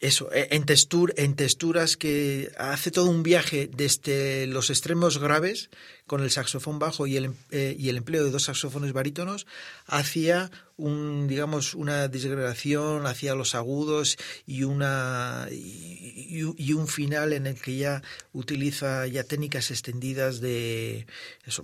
eso, 0.00 0.28
en, 0.32 0.64
textur, 0.64 1.12
en 1.16 1.34
texturas 1.34 1.96
que 1.96 2.52
hace 2.56 2.90
todo 2.90 3.10
un 3.10 3.22
viaje 3.22 3.68
desde 3.72 4.46
los 4.46 4.70
extremos 4.70 5.18
graves 5.18 5.70
con 6.08 6.22
el 6.22 6.30
saxofón 6.32 6.80
bajo 6.80 7.06
y 7.06 7.16
el, 7.16 7.34
eh, 7.52 7.76
y 7.78 7.90
el 7.90 7.98
empleo 7.98 8.24
de 8.24 8.32
dos 8.32 8.44
saxofones 8.44 8.92
barítonos 8.92 9.46
hacia 9.86 10.50
un 10.78 11.26
digamos 11.26 11.74
una 11.74 12.08
disgregación 12.08 13.06
hacia 13.06 13.34
los 13.34 13.54
agudos 13.54 14.16
y 14.46 14.62
una 14.62 15.48
y, 15.50 16.72
un 16.72 16.86
final 16.86 17.32
en 17.32 17.48
el 17.48 17.60
que 17.60 17.76
ya 17.76 18.02
utiliza 18.32 19.06
ya 19.08 19.24
técnicas 19.24 19.72
extendidas 19.72 20.40
de, 20.40 21.06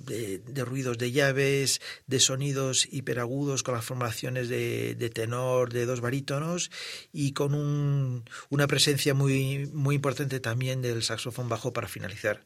de, 0.05 0.65
ruidos 0.65 0.99
de 0.99 1.13
llaves 1.13 1.81
de 2.09 2.19
sonidos 2.19 2.89
hiperagudos 2.91 3.63
con 3.63 3.75
las 3.75 3.85
formaciones 3.85 4.49
de, 4.49 4.97
de 4.97 5.11
tenor 5.11 5.73
de 5.73 5.87
dos 5.87 6.01
barítonos 6.01 6.73
y 7.13 7.33
con 7.33 7.55
un, 7.55 8.25
una 8.51 8.67
presencia 8.67 9.15
muy 9.15 9.71
muy 9.73 9.95
importante 9.95 10.41
también 10.41 10.83
del 10.83 11.05
saxofón 11.05 11.49
bajo 11.49 11.73
para 11.73 11.87
finalizar 11.87 12.43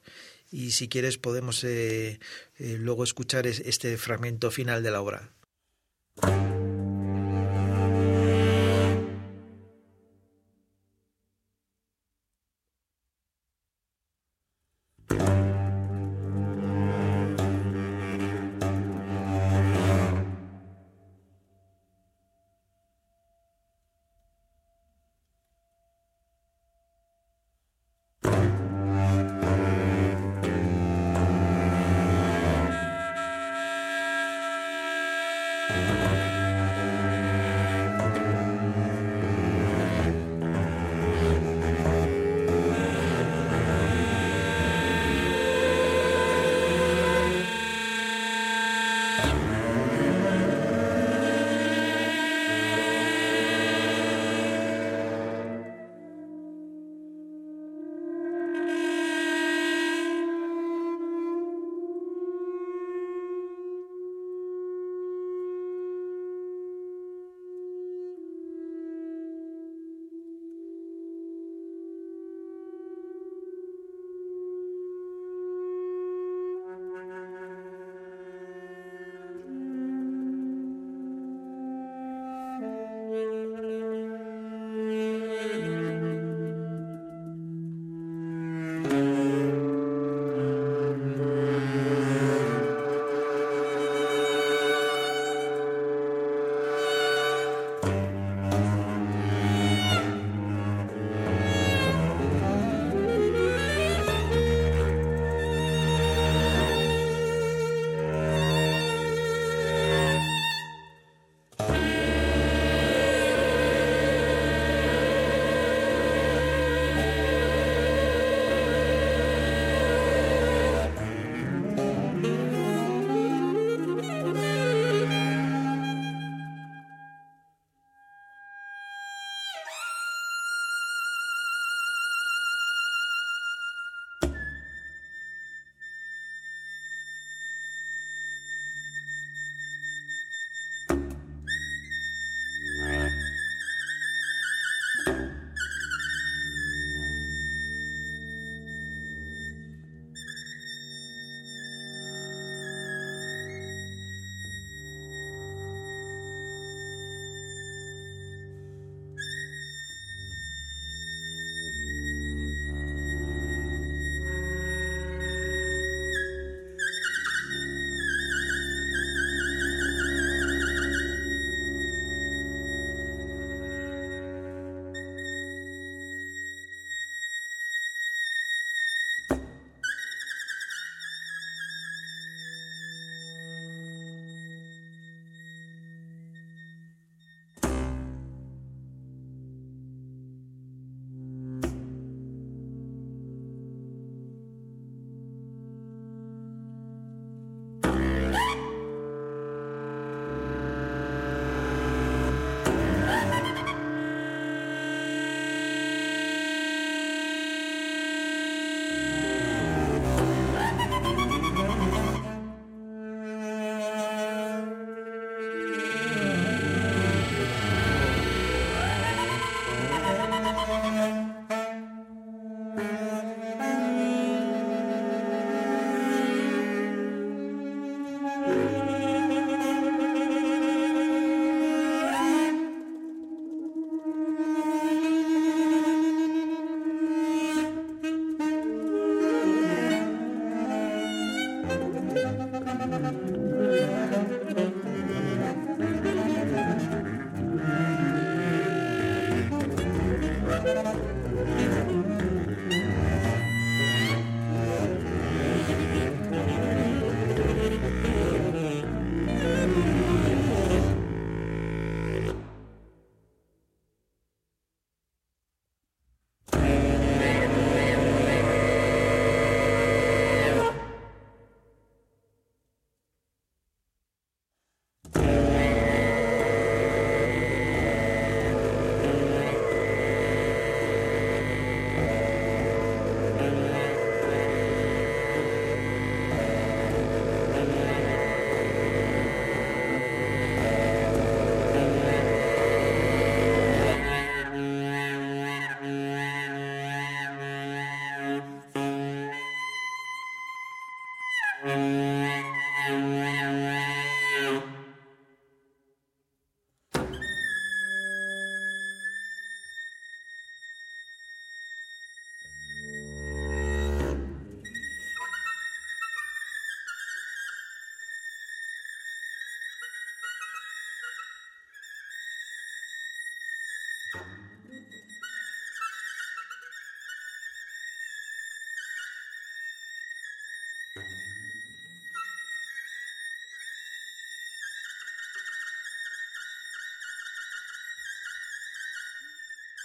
y 0.50 0.72
si 0.72 0.88
quieres 0.88 1.18
podemos 1.18 1.62
eh, 1.64 2.20
eh, 2.58 2.76
luego 2.78 3.04
escuchar 3.04 3.46
este 3.46 3.96
fragmento 3.96 4.50
final 4.50 4.82
de 4.82 4.90
la 4.90 5.00
obra. 5.00 5.32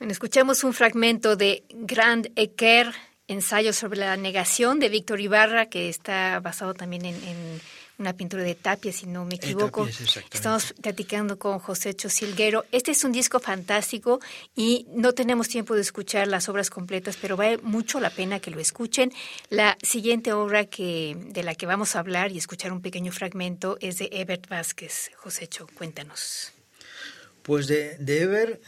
Bueno, 0.00 0.12
escuchamos 0.12 0.64
un 0.64 0.72
fragmento 0.72 1.36
de 1.36 1.62
Grand 1.68 2.32
Equer, 2.34 2.90
ensayo 3.28 3.74
sobre 3.74 3.98
la 3.98 4.16
negación 4.16 4.80
de 4.80 4.88
Víctor 4.88 5.20
Ibarra, 5.20 5.66
que 5.66 5.90
está 5.90 6.40
basado 6.40 6.72
también 6.72 7.04
en, 7.04 7.60
una 7.98 8.14
pintura 8.14 8.42
de 8.42 8.54
Tapia, 8.54 8.94
si 8.94 9.06
no 9.06 9.26
me 9.26 9.34
equivoco. 9.34 9.86
Estamos 10.32 10.72
platicando 10.80 11.38
con 11.38 11.58
José 11.58 11.92
Chosilguero. 11.92 12.64
Este 12.72 12.92
es 12.92 13.04
un 13.04 13.12
disco 13.12 13.40
fantástico 13.40 14.20
y 14.56 14.86
no 14.88 15.12
tenemos 15.12 15.48
tiempo 15.48 15.74
de 15.74 15.82
escuchar 15.82 16.28
las 16.28 16.48
obras 16.48 16.70
completas, 16.70 17.18
pero 17.20 17.36
vale 17.36 17.58
mucho 17.58 18.00
la 18.00 18.08
pena 18.08 18.40
que 18.40 18.50
lo 18.50 18.58
escuchen. 18.58 19.12
La 19.50 19.76
siguiente 19.82 20.32
obra 20.32 20.64
que, 20.64 21.14
de 21.14 21.42
la 21.42 21.54
que 21.54 21.66
vamos 21.66 21.94
a 21.94 21.98
hablar 21.98 22.32
y 22.32 22.38
escuchar 22.38 22.72
un 22.72 22.80
pequeño 22.80 23.12
fragmento 23.12 23.76
es 23.82 23.98
de 23.98 24.08
Ebert 24.12 24.48
Vázquez. 24.48 25.10
Josécho, 25.16 25.66
cuéntanos. 25.74 26.52
Pues 27.42 27.66
de, 27.66 27.98
de 27.98 28.22
Ebert 28.22 28.62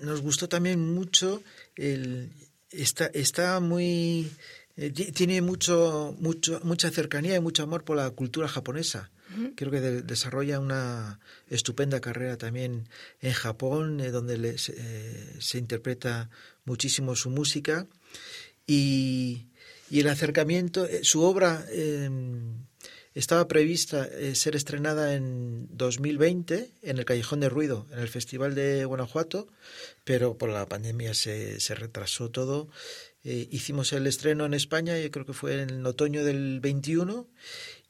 nos 0.00 0.20
gustó 0.20 0.48
también 0.48 0.80
mucho, 0.80 1.42
el, 1.76 2.30
está, 2.72 3.06
está 3.06 3.60
muy, 3.60 4.30
eh, 4.76 4.90
tiene 4.90 5.42
mucho, 5.42 6.16
mucho, 6.18 6.60
mucha 6.64 6.90
cercanía 6.90 7.36
y 7.36 7.40
mucho 7.40 7.62
amor 7.62 7.84
por 7.84 7.96
la 7.96 8.10
cultura 8.10 8.48
japonesa. 8.48 9.10
Creo 9.56 9.70
que 9.70 9.80
desarrolla 9.80 10.60
una 10.60 11.18
estupenda 11.48 12.02
carrera 12.02 12.36
también 12.36 12.86
en 13.22 13.32
Japón, 13.32 14.00
eh, 14.00 14.10
donde 14.10 14.56
eh, 14.68 15.36
se 15.38 15.56
interpreta 15.56 16.28
muchísimo 16.66 17.16
su 17.16 17.30
música. 17.30 17.86
Y, 18.66 19.46
y 19.88 20.00
el 20.00 20.08
acercamiento, 20.08 20.86
su 21.00 21.22
obra 21.22 21.64
em, 21.70 22.66
estaba 23.14 23.48
prevista 23.48 24.06
eh, 24.06 24.34
ser 24.34 24.56
estrenada 24.56 25.14
en 25.14 25.68
2020 25.76 26.70
en 26.82 26.98
el 26.98 27.04
Callejón 27.04 27.40
de 27.40 27.48
Ruido, 27.48 27.86
en 27.92 27.98
el 27.98 28.08
Festival 28.08 28.54
de 28.54 28.84
Guanajuato, 28.84 29.48
pero 30.04 30.38
por 30.38 30.48
la 30.48 30.66
pandemia 30.66 31.14
se, 31.14 31.60
se 31.60 31.74
retrasó 31.74 32.30
todo. 32.30 32.68
Eh, 33.24 33.48
hicimos 33.50 33.92
el 33.92 34.06
estreno 34.06 34.46
en 34.46 34.54
España, 34.54 34.98
y 34.98 35.10
creo 35.10 35.26
que 35.26 35.32
fue 35.32 35.60
en 35.60 35.70
el 35.70 35.86
otoño 35.86 36.24
del 36.24 36.60
21, 36.60 37.28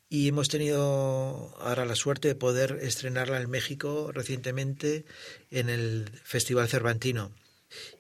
y 0.08 0.28
hemos 0.28 0.48
tenido 0.48 1.56
ahora 1.58 1.86
la 1.86 1.96
suerte 1.96 2.28
de 2.28 2.34
poder 2.34 2.80
estrenarla 2.82 3.40
en 3.40 3.48
México 3.48 4.10
recientemente 4.12 5.06
en 5.50 5.70
el 5.70 6.10
Festival 6.22 6.68
Cervantino. 6.68 7.32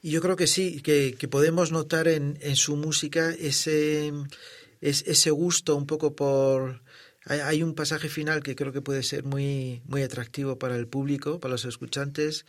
Y 0.02 0.10
yo 0.10 0.20
creo 0.20 0.36
que 0.36 0.46
sí, 0.46 0.82
que, 0.82 1.14
que 1.14 1.28
podemos 1.28 1.72
notar 1.72 2.08
en, 2.08 2.36
en 2.42 2.56
su 2.56 2.76
música 2.76 3.30
ese, 3.30 4.12
ese 4.82 5.30
gusto 5.30 5.74
un 5.74 5.86
poco 5.86 6.14
por 6.14 6.82
hay, 7.24 7.62
un 7.62 7.74
pasaje 7.74 8.08
final 8.08 8.42
que 8.42 8.56
creo 8.56 8.72
que 8.72 8.80
puede 8.80 9.02
ser 9.02 9.24
muy, 9.24 9.82
muy 9.86 10.02
atractivo 10.02 10.58
para 10.58 10.76
el 10.76 10.88
público, 10.88 11.38
para 11.38 11.52
los 11.52 11.64
escuchantes. 11.64 12.44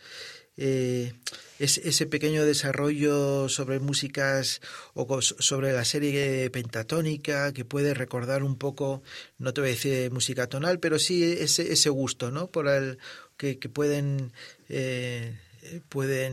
Eh, 0.56 1.12
es, 1.58 1.78
ese 1.78 2.06
pequeño 2.06 2.44
desarrollo 2.44 3.48
sobre 3.48 3.80
músicas 3.80 4.60
o 4.94 5.20
sobre 5.20 5.72
la 5.72 5.84
serie 5.84 6.48
pentatónica 6.50 7.52
que 7.52 7.64
puede 7.64 7.94
recordar 7.94 8.42
un 8.42 8.56
poco, 8.56 9.02
no 9.38 9.52
te 9.52 9.60
voy 9.60 9.70
a 9.70 9.74
decir 9.74 10.10
música 10.10 10.48
tonal, 10.48 10.80
pero 10.80 10.98
sí 10.98 11.22
ese, 11.24 11.72
ese 11.72 11.90
gusto, 11.90 12.30
¿no? 12.30 12.48
Por 12.48 12.68
el 12.68 12.98
que, 13.36 13.58
que 13.58 13.68
pueden, 13.68 14.32
eh, 14.68 15.38
pueden 15.88 16.32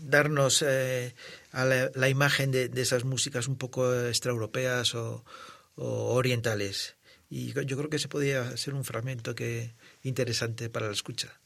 darnos 0.00 0.62
eh, 0.66 1.14
a 1.52 1.64
la, 1.64 2.08
imagen 2.08 2.50
de, 2.50 2.68
de, 2.68 2.82
esas 2.82 3.04
músicas 3.04 3.48
un 3.48 3.56
poco 3.58 3.92
extraeuropeas 4.06 4.94
o, 4.94 5.24
o 5.76 6.14
orientales. 6.14 6.97
Y 7.30 7.52
yo 7.52 7.76
creo 7.76 7.90
que 7.90 7.98
se 7.98 8.08
podía 8.08 8.56
ser 8.56 8.74
un 8.74 8.84
fragmento 8.84 9.34
que 9.34 9.74
interesante 10.02 10.70
para 10.70 10.86
la 10.86 10.92
escucha. 10.92 11.38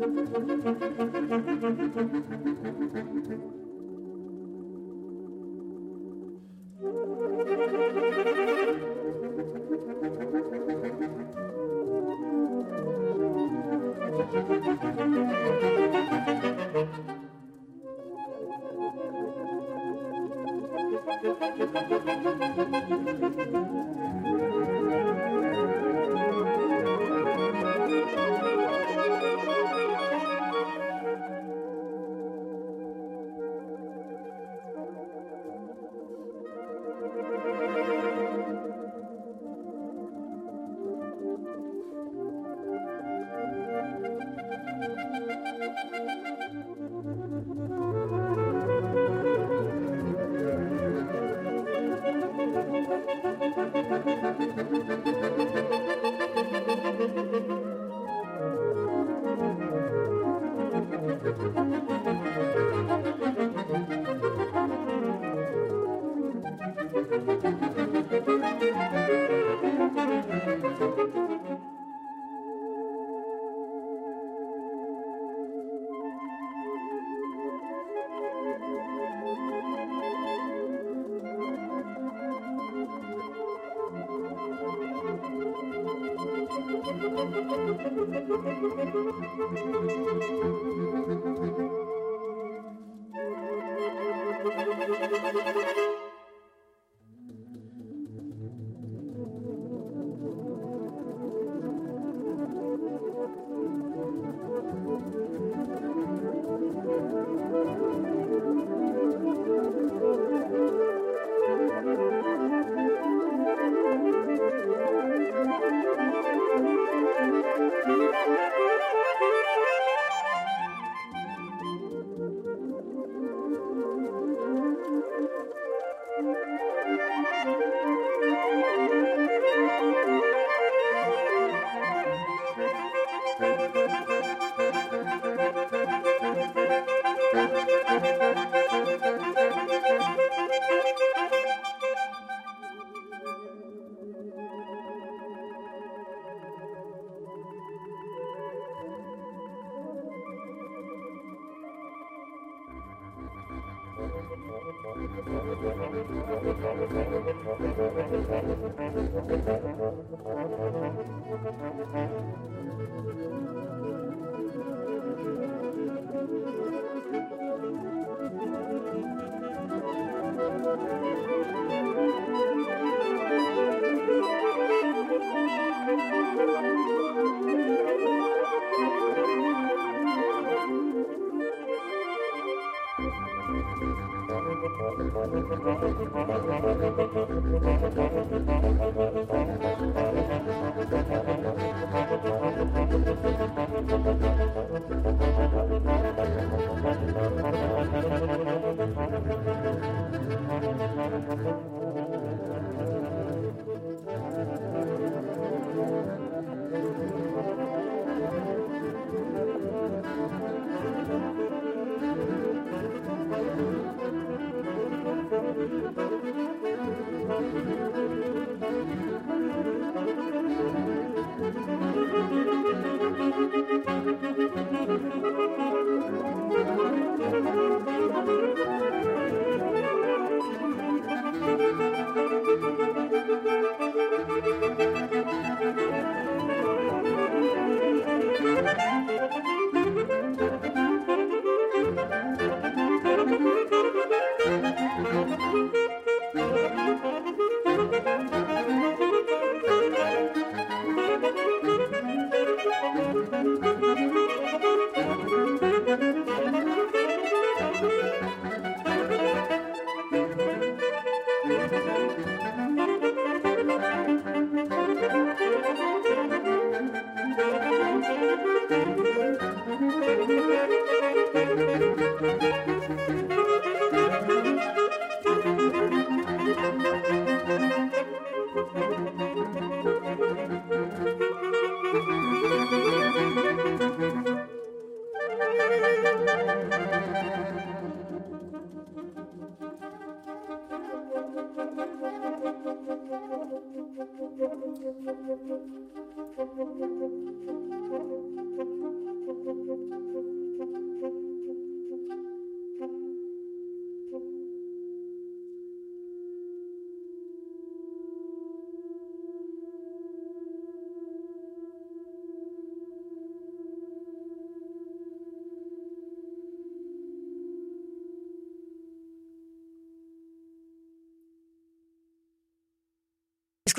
Thank 0.00 0.16
you. 3.30 3.63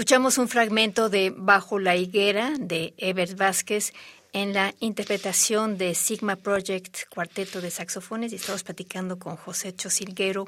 Escuchamos 0.05 0.37
un 0.37 0.47
fragmento 0.47 1.09
de 1.09 1.33
Bajo 1.35 1.79
la 1.79 1.95
higuera 1.95 2.53
de 2.59 2.93
Ebert 2.99 3.35
Vázquez 3.35 3.91
en 4.33 4.53
la 4.53 4.75
interpretación 4.79 5.79
de 5.79 5.95
Sigma 5.95 6.35
Project 6.35 7.09
Cuarteto 7.09 7.59
de 7.59 7.71
Saxofones 7.71 8.31
y 8.31 8.35
estamos 8.35 8.61
platicando 8.61 9.17
con 9.17 9.35
José 9.35 9.73
Chosilguero. 9.73 10.47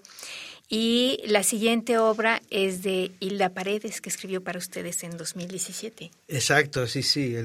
Y 0.70 1.24
la 1.26 1.41
siguiente 1.41 1.98
obra 1.98 2.39
es 2.52 2.84
de 2.84 3.10
Hilda 3.20 3.50
Paredes, 3.50 4.00
que 4.00 4.10
escribió 4.10 4.43
para 4.43 4.60
ustedes 4.60 5.02
en 5.02 5.17
2017. 5.17 6.12
Exacto, 6.28 6.86
sí, 6.86 7.02
sí. 7.02 7.36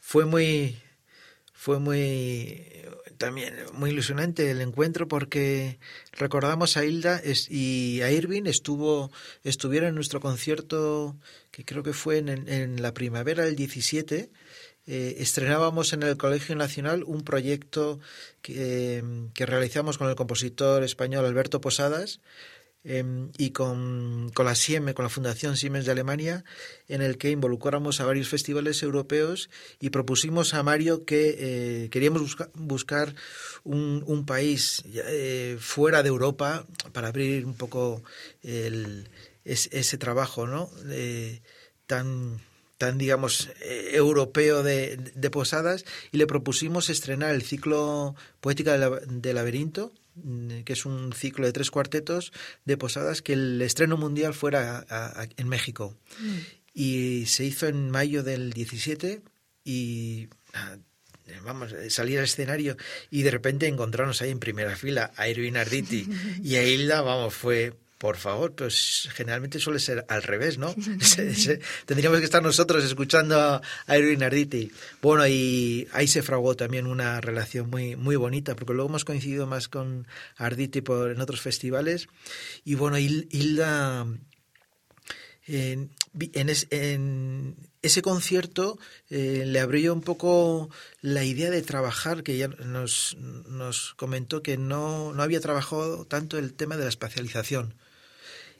fue 0.00 0.24
muy, 0.24 0.78
fue 1.54 1.78
muy 1.78 2.66
también 3.16 3.54
muy 3.72 3.90
ilusionante 3.90 4.50
el 4.50 4.60
encuentro 4.60 5.06
porque 5.06 5.78
recordamos 6.12 6.76
a 6.76 6.84
Hilda 6.84 7.22
y 7.48 8.00
a 8.02 8.10
Irving 8.10 8.42
estuvo 8.46 9.10
estuvieron 9.44 9.90
en 9.90 9.94
nuestro 9.94 10.20
concierto 10.20 11.16
que 11.52 11.64
creo 11.64 11.84
que 11.84 11.92
fue 11.92 12.18
en, 12.18 12.82
la 12.82 12.92
primavera 12.92 13.44
del 13.44 13.54
17 13.54 14.30
eh, 14.86 15.16
estrenábamos 15.18 15.92
en 15.92 16.02
el 16.02 16.16
Colegio 16.16 16.56
Nacional 16.56 17.04
un 17.04 17.22
proyecto 17.22 18.00
que, 18.42 19.02
que, 19.32 19.46
realizamos 19.46 19.96
con 19.96 20.10
el 20.10 20.16
compositor 20.16 20.82
español 20.82 21.24
Alberto 21.24 21.60
Posadas 21.60 22.20
em, 22.84 23.30
y 23.38 23.50
con, 23.50 24.30
con, 24.34 24.46
la 24.46 24.54
Siemens, 24.54 24.94
con 24.94 25.04
la 25.04 25.08
Fundación 25.08 25.56
Siemens 25.56 25.86
de 25.86 25.92
Alemania, 25.92 26.44
en 26.88 27.02
el 27.02 27.18
que 27.18 27.30
involucramos 27.30 28.00
a 28.00 28.04
varios 28.04 28.28
festivales 28.28 28.82
europeos 28.82 29.50
y 29.80 29.90
propusimos 29.90 30.54
a 30.54 30.62
Mario 30.62 31.04
que 31.04 31.36
eh, 31.38 31.88
queríamos 31.90 32.36
buscar 32.54 33.14
un, 33.64 34.24
país 34.26 34.84
eh, 34.94 35.56
fuera 35.58 36.02
de 36.02 36.08
Europa 36.08 36.66
para 36.92 37.08
abrir 37.08 37.46
un 37.46 37.54
poco 37.54 38.02
el, 38.42 39.08
ese, 39.44 39.98
trabajo 39.98 40.46
¿no? 40.46 40.70
tan 41.86 42.40
tan 42.78 42.98
digamos 42.98 43.50
eh, 43.60 43.90
europeo 43.92 44.62
de, 44.62 45.30
Posadas 45.30 45.84
y 46.12 46.18
le 46.18 46.26
propusimos 46.26 46.90
estrenar 46.90 47.34
el 47.34 47.42
ciclo 47.42 48.14
Poética 48.40 48.76
del 48.78 49.34
Laberinto 49.34 49.92
que 50.64 50.72
es 50.72 50.86
un 50.86 51.12
ciclo 51.12 51.46
de 51.46 51.52
tres 51.52 51.70
cuartetos 51.70 52.32
de 52.64 52.76
Posadas 52.76 53.22
que 53.22 53.32
el 53.32 53.60
estreno 53.62 53.96
mundial 53.96 54.34
fuera 54.34 54.86
en 55.36 55.48
México 55.48 55.96
mm. 56.20 56.36
y 56.72 57.26
se 57.26 57.44
hizo 57.44 57.66
en 57.66 57.90
mayo 57.90 58.22
del 58.22 58.52
17 58.52 59.22
y 59.64 60.28
vamos, 61.44 61.74
salir 61.88 62.18
al 62.18 62.24
escenario 62.24 62.76
y 63.10 63.22
de 63.22 63.30
repente 63.30 63.66
encontrarnos 63.66 64.22
ahí 64.22 64.30
en 64.30 64.40
primera 64.40 64.76
fila 64.76 65.12
a 65.16 65.28
Irving 65.28 65.54
Arditi 65.54 66.08
y 66.42 66.56
a 66.56 66.66
Hilda, 66.66 67.02
vamos, 67.02 67.34
fue 67.34 67.74
por 68.04 68.18
favor, 68.18 68.54
pues 68.54 69.08
generalmente 69.14 69.58
suele 69.58 69.78
ser 69.78 70.04
al 70.10 70.22
revés, 70.22 70.58
¿no? 70.58 70.74
tendríamos 71.86 72.18
que 72.18 72.26
estar 72.26 72.42
nosotros 72.42 72.84
escuchando 72.84 73.40
a, 73.40 73.62
Irving 73.98 74.22
Arditi. 74.22 74.70
Bueno, 75.00 75.26
y 75.26 75.88
ahí 75.90 76.06
se 76.06 76.22
fraguó 76.22 76.54
también 76.54 76.86
una 76.86 77.22
relación 77.22 77.70
muy, 77.70 77.96
muy 77.96 78.16
bonita, 78.16 78.56
porque 78.56 78.74
luego 78.74 78.90
hemos 78.90 79.06
coincidido 79.06 79.46
más 79.46 79.68
con 79.68 80.06
Arditi 80.36 80.82
por, 80.82 81.12
en 81.12 81.20
otros 81.22 81.40
festivales. 81.40 82.08
Y 82.62 82.74
bueno, 82.74 82.98
Hilda, 82.98 84.06
en, 85.46 85.90
en, 86.20 87.56
ese 87.80 88.02
concierto 88.02 88.78
eh, 89.08 89.44
le 89.46 89.60
abrió 89.60 89.94
un 89.94 90.02
poco 90.02 90.68
la 91.00 91.24
idea 91.24 91.48
de 91.48 91.62
trabajar, 91.62 92.22
que 92.22 92.36
ya 92.36 92.48
nos, 92.48 93.16
nos 93.16 93.94
comentó 93.94 94.42
que 94.42 94.58
no, 94.58 95.14
no 95.14 95.22
había 95.22 95.40
trabajado 95.40 96.04
tanto 96.04 96.36
el 96.36 96.52
tema 96.52 96.76
de 96.76 96.82
la 96.82 96.90
espacialización 96.90 97.74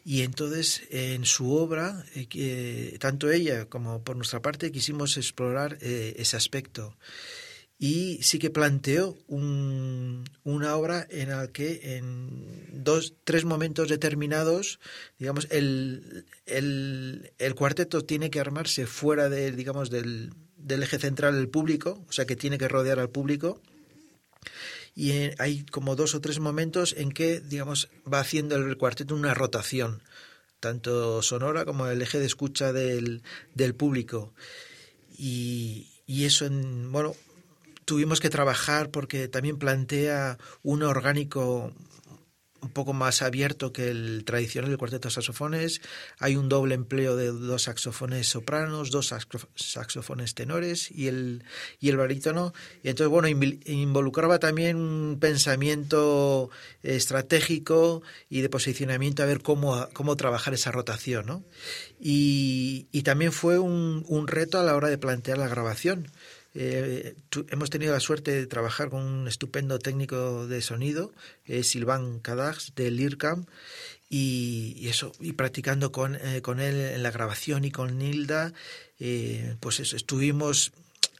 y 0.05 0.21
entonces 0.23 0.83
en 0.91 1.25
su 1.25 1.55
obra, 1.55 2.05
eh, 2.15 2.97
tanto 3.01 3.31
ella 3.31 3.65
como 3.67 4.05
por 4.05 4.17
nuestra 4.17 4.43
parte, 4.43 4.71
quisimos 4.71 5.17
explorar 5.17 5.79
eh, 5.81 6.15
ese 6.19 6.37
aspecto. 6.37 6.97
Y 7.79 8.23
sí 8.23 8.39
que 8.39 8.51
planteó 8.51 9.17
una 9.29 10.77
obra 10.77 11.07
en 11.11 11.31
la 11.31 11.49
que 11.49 11.97
en 11.97 12.85
dos, 12.85 13.15
tres 13.25 13.45
momentos 13.45 13.89
determinados, 13.89 14.79
digamos, 15.19 15.49
el, 15.51 16.25
el, 16.47 17.33
el 17.39 17.55
cuarteto 17.55 18.05
tiene 18.05 18.31
que 18.31 18.41
armarse 18.41 18.87
fuera 18.87 19.29
de, 19.29 19.53
digamos, 19.53 19.91
del, 19.91 20.35
del 20.57 20.83
eje 20.83 20.99
central 20.99 21.35
del 21.35 21.49
público, 21.49 22.05
o 22.09 22.13
sea 22.13 22.27
que 22.27 22.37
tiene 22.37 22.59
que 22.59 22.69
rodear 22.69 23.01
al 23.01 23.11
público 23.11 23.61
y 24.95 25.13
hay 25.39 25.65
como 25.67 25.97
dos 25.97 26.15
o 26.15 26.21
tres 26.21 26.39
momentos 26.39 26.95
en 26.97 27.11
que, 27.11 27.41
digamos, 27.41 27.89
va 28.11 28.21
haciendo 28.21 28.57
el 28.57 28.77
cuarteto 28.77 29.15
una 29.15 29.35
rotación, 29.35 30.03
tanto 30.61 31.21
sonora 31.23 31.65
como 31.65 31.87
el 31.89 32.01
eje 32.01 32.19
de 32.19 32.27
escucha 32.27 32.73
del, 32.73 33.23
del 33.55 33.75
público. 33.75 34.33
Y, 35.17 35.89
y 36.07 36.25
eso, 36.25 36.47
en, 36.47 36.93
bueno, 36.93 37.15
tuvimos 37.85 38.21
que 38.21 38.31
trabajar 38.31 38.91
porque 38.91 39.29
también 39.29 39.59
plantea 39.59 40.39
un 40.63 40.83
orgánico 40.83 41.73
un 42.65 42.71
poco 42.71 42.93
más 42.93 43.23
abierto 43.23 43.73
que 43.73 43.89
el 43.89 44.25
tradicional 44.25 44.71
del 44.71 44.79
cuarteto 44.79 45.09
de 45.09 45.15
saxofones. 45.15 45.81
Hay 46.19 46.37
un 46.37 46.49
doble 46.49 46.75
empleo 46.75 47.17
de 47.17 47.27
dos 47.27 47.63
saxofones 47.63 48.29
sopranos, 48.29 48.91
dos 48.91 49.15
saxofones 49.55 50.35
tenores 50.35 50.91
y 50.91 51.09
el, 51.09 51.45
y 51.79 51.91
el 51.91 51.97
barítono. 51.97 52.53
Y 52.83 52.89
entonces, 52.89 53.11
bueno, 53.11 53.29
involucraba 53.29 54.39
también 54.39 54.77
un 54.77 55.19
pensamiento 55.21 56.51
estratégico 56.83 58.03
y 58.31 58.41
de 58.41 58.49
posicionamiento 58.49 59.23
a 59.23 59.27
ver 59.27 59.43
cómo, 59.43 59.89
cómo 59.93 60.17
trabajar 60.17 60.55
esa 60.55 60.73
rotación. 60.73 61.45
Y, 62.01 62.87
también 63.05 63.33
fue 63.33 63.59
un 63.59 64.27
reto 64.27 64.59
a 64.59 64.63
la 64.63 64.75
hora 64.75 64.89
de 64.89 64.97
plantear 64.97 65.37
la 65.37 65.47
grabación 65.47 66.11
eh, 66.55 67.17
hemos 67.49 67.71
tenido 67.71 67.93
la 67.93 68.01
suerte 68.01 68.31
de 68.31 68.47
trabajar 68.47 68.89
con 68.89 69.03
un 69.03 69.29
estupendo 69.29 69.79
técnico 69.79 70.47
de 70.47 70.63
sonido, 70.63 71.13
eh, 71.45 71.65
Silvan 71.65 72.21
Kadax, 72.21 72.75
del 72.75 73.01
IRCAM, 73.01 73.47
y, 74.09 74.87
eso, 74.89 75.13
y 75.19 75.33
practicando 75.33 75.91
con, 75.91 76.15
eh, 76.15 76.41
con, 76.43 76.61
él 76.61 76.77
en 76.77 77.03
la 77.03 77.11
grabación 77.11 77.65
y 77.65 77.73
con 77.73 77.99
Nilda, 77.99 78.53
eh, 79.01 79.57
pues 79.59 79.81
eso, 79.81 79.97
estuvimos 79.97 80.73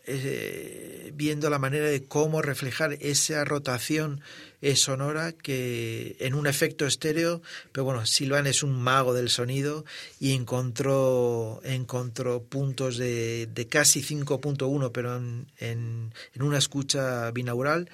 eh, 0.07 1.13
viendo 1.15 1.49
la 1.51 1.59
manera 1.59 1.87
de 1.87 2.05
cómo 2.05 2.43
reflejar 2.43 2.99
esa 3.01 3.45
rotación 3.45 4.21
eh, 4.61 4.77
sonora 4.77 5.33
que 5.33 6.17
en 6.21 6.35
un 6.35 6.47
efecto 6.47 6.87
estéreo, 6.87 7.43
pero 7.73 7.85
bueno, 7.85 8.05
Silvan 8.07 8.47
es 8.47 8.63
un 8.63 8.73
mago 8.81 9.15
del 9.15 9.31
sonido 9.31 9.85
y 10.21 10.33
encontró, 10.33 11.61
encontró 11.65 12.43
puntos 12.43 12.97
de, 12.97 13.47
de 13.47 13.67
casi 13.67 14.03
5.1, 14.03 14.91
pero 14.93 15.17
en, 15.17 15.47
en, 15.59 16.13
una 16.41 16.59
escucha 16.59 17.31
binaural 17.31 17.91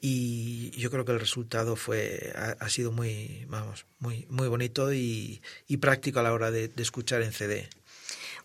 y 0.00 0.70
yo 0.78 0.90
creo 0.90 1.04
que 1.04 1.12
el 1.12 1.20
resultado 1.20 1.74
fue 1.74 2.32
ha, 2.36 2.68
sido 2.68 2.92
muy 2.92 3.46
vamos 3.48 3.86
muy 3.98 4.26
muy 4.28 4.46
bonito 4.46 4.92
y, 4.92 5.40
y 5.66 5.78
práctico 5.78 6.20
a 6.20 6.22
la 6.22 6.32
hora 6.32 6.50
de, 6.50 6.68
de 6.68 6.82
escuchar 6.82 7.22
en 7.22 7.32
CD. 7.32 7.68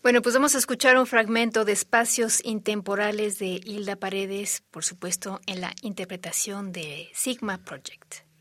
Bueno, 0.02 0.20
pues 0.20 0.34
vamos 0.34 0.56
a 0.56 0.58
escuchar 0.58 0.98
un 0.98 1.06
fragmento 1.06 1.64
de 1.64 1.70
Espacios 1.70 2.44
Intemporales 2.44 3.38
de 3.38 3.60
Hilda 3.64 3.94
Paredes, 3.94 4.64
por 4.72 4.82
supuesto, 4.82 5.40
en 5.46 5.60
la 5.60 5.74
interpretación 5.82 6.72
de 6.72 7.08
Sigma 7.14 7.58
Project. 7.58 8.31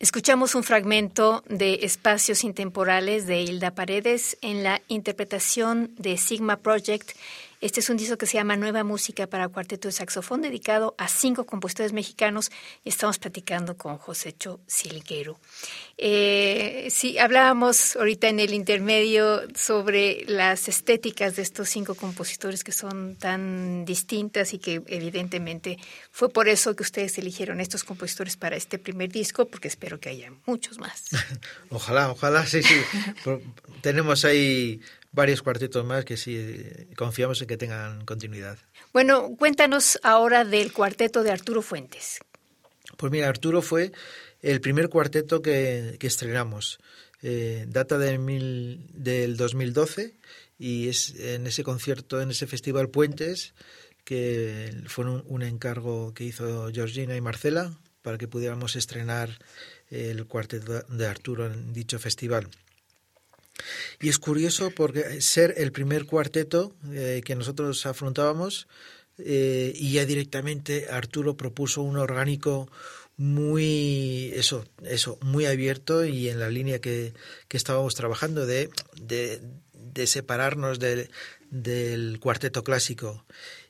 Escuchamos 0.00 0.56
un 0.56 0.64
fragmento 0.64 1.44
de 1.48 1.80
Espacios 1.82 2.42
Intemporales 2.42 3.26
de 3.28 3.42
Hilda 3.42 3.76
Paredes 3.76 4.36
en 4.42 4.64
la 4.64 4.82
interpretación 4.88 5.94
de 5.96 6.16
Sigma 6.16 6.56
Project 6.56 7.12
este 7.64 7.80
es 7.80 7.88
un 7.88 7.96
disco 7.96 8.18
que 8.18 8.26
se 8.26 8.34
llama 8.34 8.58
Nueva 8.58 8.84
Música 8.84 9.26
para 9.26 9.48
Cuarteto 9.48 9.88
de 9.88 9.92
Saxofón, 9.92 10.42
dedicado 10.42 10.94
a 10.98 11.08
cinco 11.08 11.46
compositores 11.46 11.94
mexicanos 11.94 12.50
y 12.84 12.90
estamos 12.90 13.18
platicando 13.18 13.78
con 13.78 13.96
Josécho 13.96 14.60
Silguero. 14.66 15.40
Eh, 15.96 16.88
sí, 16.90 17.16
hablábamos 17.16 17.96
ahorita 17.96 18.28
en 18.28 18.40
el 18.40 18.52
intermedio 18.52 19.40
sobre 19.54 20.26
las 20.26 20.68
estéticas 20.68 21.36
de 21.36 21.42
estos 21.42 21.70
cinco 21.70 21.94
compositores 21.94 22.64
que 22.64 22.72
son 22.72 23.16
tan 23.16 23.86
distintas 23.86 24.52
y 24.52 24.58
que 24.58 24.82
evidentemente 24.86 25.78
fue 26.10 26.28
por 26.28 26.48
eso 26.48 26.76
que 26.76 26.82
ustedes 26.82 27.16
eligieron 27.16 27.62
estos 27.62 27.82
compositores 27.82 28.36
para 28.36 28.56
este 28.56 28.78
primer 28.78 29.10
disco, 29.10 29.46
porque 29.46 29.68
espero 29.68 29.98
que 29.98 30.10
haya 30.10 30.30
muchos 30.44 30.78
más. 30.78 31.04
ojalá, 31.70 32.10
ojalá, 32.10 32.44
sí, 32.44 32.62
sí. 32.62 32.74
Tenemos 33.80 34.26
ahí 34.26 34.82
varios 35.14 35.42
cuartetos 35.42 35.84
más 35.84 36.04
que 36.04 36.16
sí 36.16 36.86
confiamos 36.96 37.40
en 37.40 37.46
que 37.48 37.56
tengan 37.56 38.04
continuidad. 38.04 38.58
Bueno, 38.92 39.34
cuéntanos 39.38 39.98
ahora 40.02 40.44
del 40.44 40.72
cuarteto 40.72 41.22
de 41.22 41.30
Arturo 41.30 41.62
Fuentes. 41.62 42.18
Pues 42.96 43.10
mira, 43.12 43.28
Arturo 43.28 43.62
fue 43.62 43.92
el 44.42 44.60
primer 44.60 44.88
cuarteto 44.88 45.40
que, 45.40 45.96
estrenamos. 46.00 46.78
Eh, 47.22 47.64
data 47.68 47.96
de 47.96 48.18
mil, 48.18 48.86
del 48.92 49.38
2012 49.38 50.14
y 50.58 50.88
es 50.88 51.14
en 51.18 51.46
ese 51.46 51.64
concierto, 51.64 52.20
en 52.20 52.30
ese 52.30 52.46
festival 52.46 52.90
Puentes, 52.90 53.54
que 54.04 54.82
fue 54.86 55.06
un, 55.06 55.42
encargo 55.42 56.12
que 56.12 56.24
hizo 56.24 56.70
Georgina 56.70 57.16
y 57.16 57.22
Marcela 57.22 57.78
para 58.02 58.18
que 58.18 58.28
pudiéramos 58.28 58.76
estrenar 58.76 59.38
el 59.88 60.26
cuarteto 60.26 60.82
de 60.82 61.06
Arturo 61.06 61.46
en 61.46 61.72
dicho 61.72 61.98
festival. 61.98 62.48
Y 64.00 64.08
es 64.08 64.18
curioso 64.18 64.70
porque 64.70 65.20
ser 65.20 65.54
el 65.56 65.72
primer 65.72 66.06
cuarteto 66.06 66.74
eh, 66.92 67.22
que 67.24 67.36
nosotros 67.36 67.86
afrontábamos 67.86 68.66
eh, 69.18 69.72
y 69.74 69.92
ya 69.92 70.04
directamente 70.04 70.88
Arturo 70.90 71.36
propuso 71.36 71.82
un 71.82 71.96
orgánico 71.96 72.68
muy 73.16 74.32
eso 74.34 74.64
eso 74.82 75.18
muy 75.22 75.46
abierto 75.46 76.04
y 76.04 76.28
en 76.28 76.40
la 76.40 76.50
línea 76.50 76.80
que, 76.80 77.14
que 77.46 77.56
estábamos 77.56 77.94
trabajando 77.94 78.44
de, 78.44 78.70
de, 79.00 79.40
de 79.72 80.06
separarnos 80.08 80.80
del 80.80 82.18
cuarteto 82.20 82.64
clásico. 82.64 83.24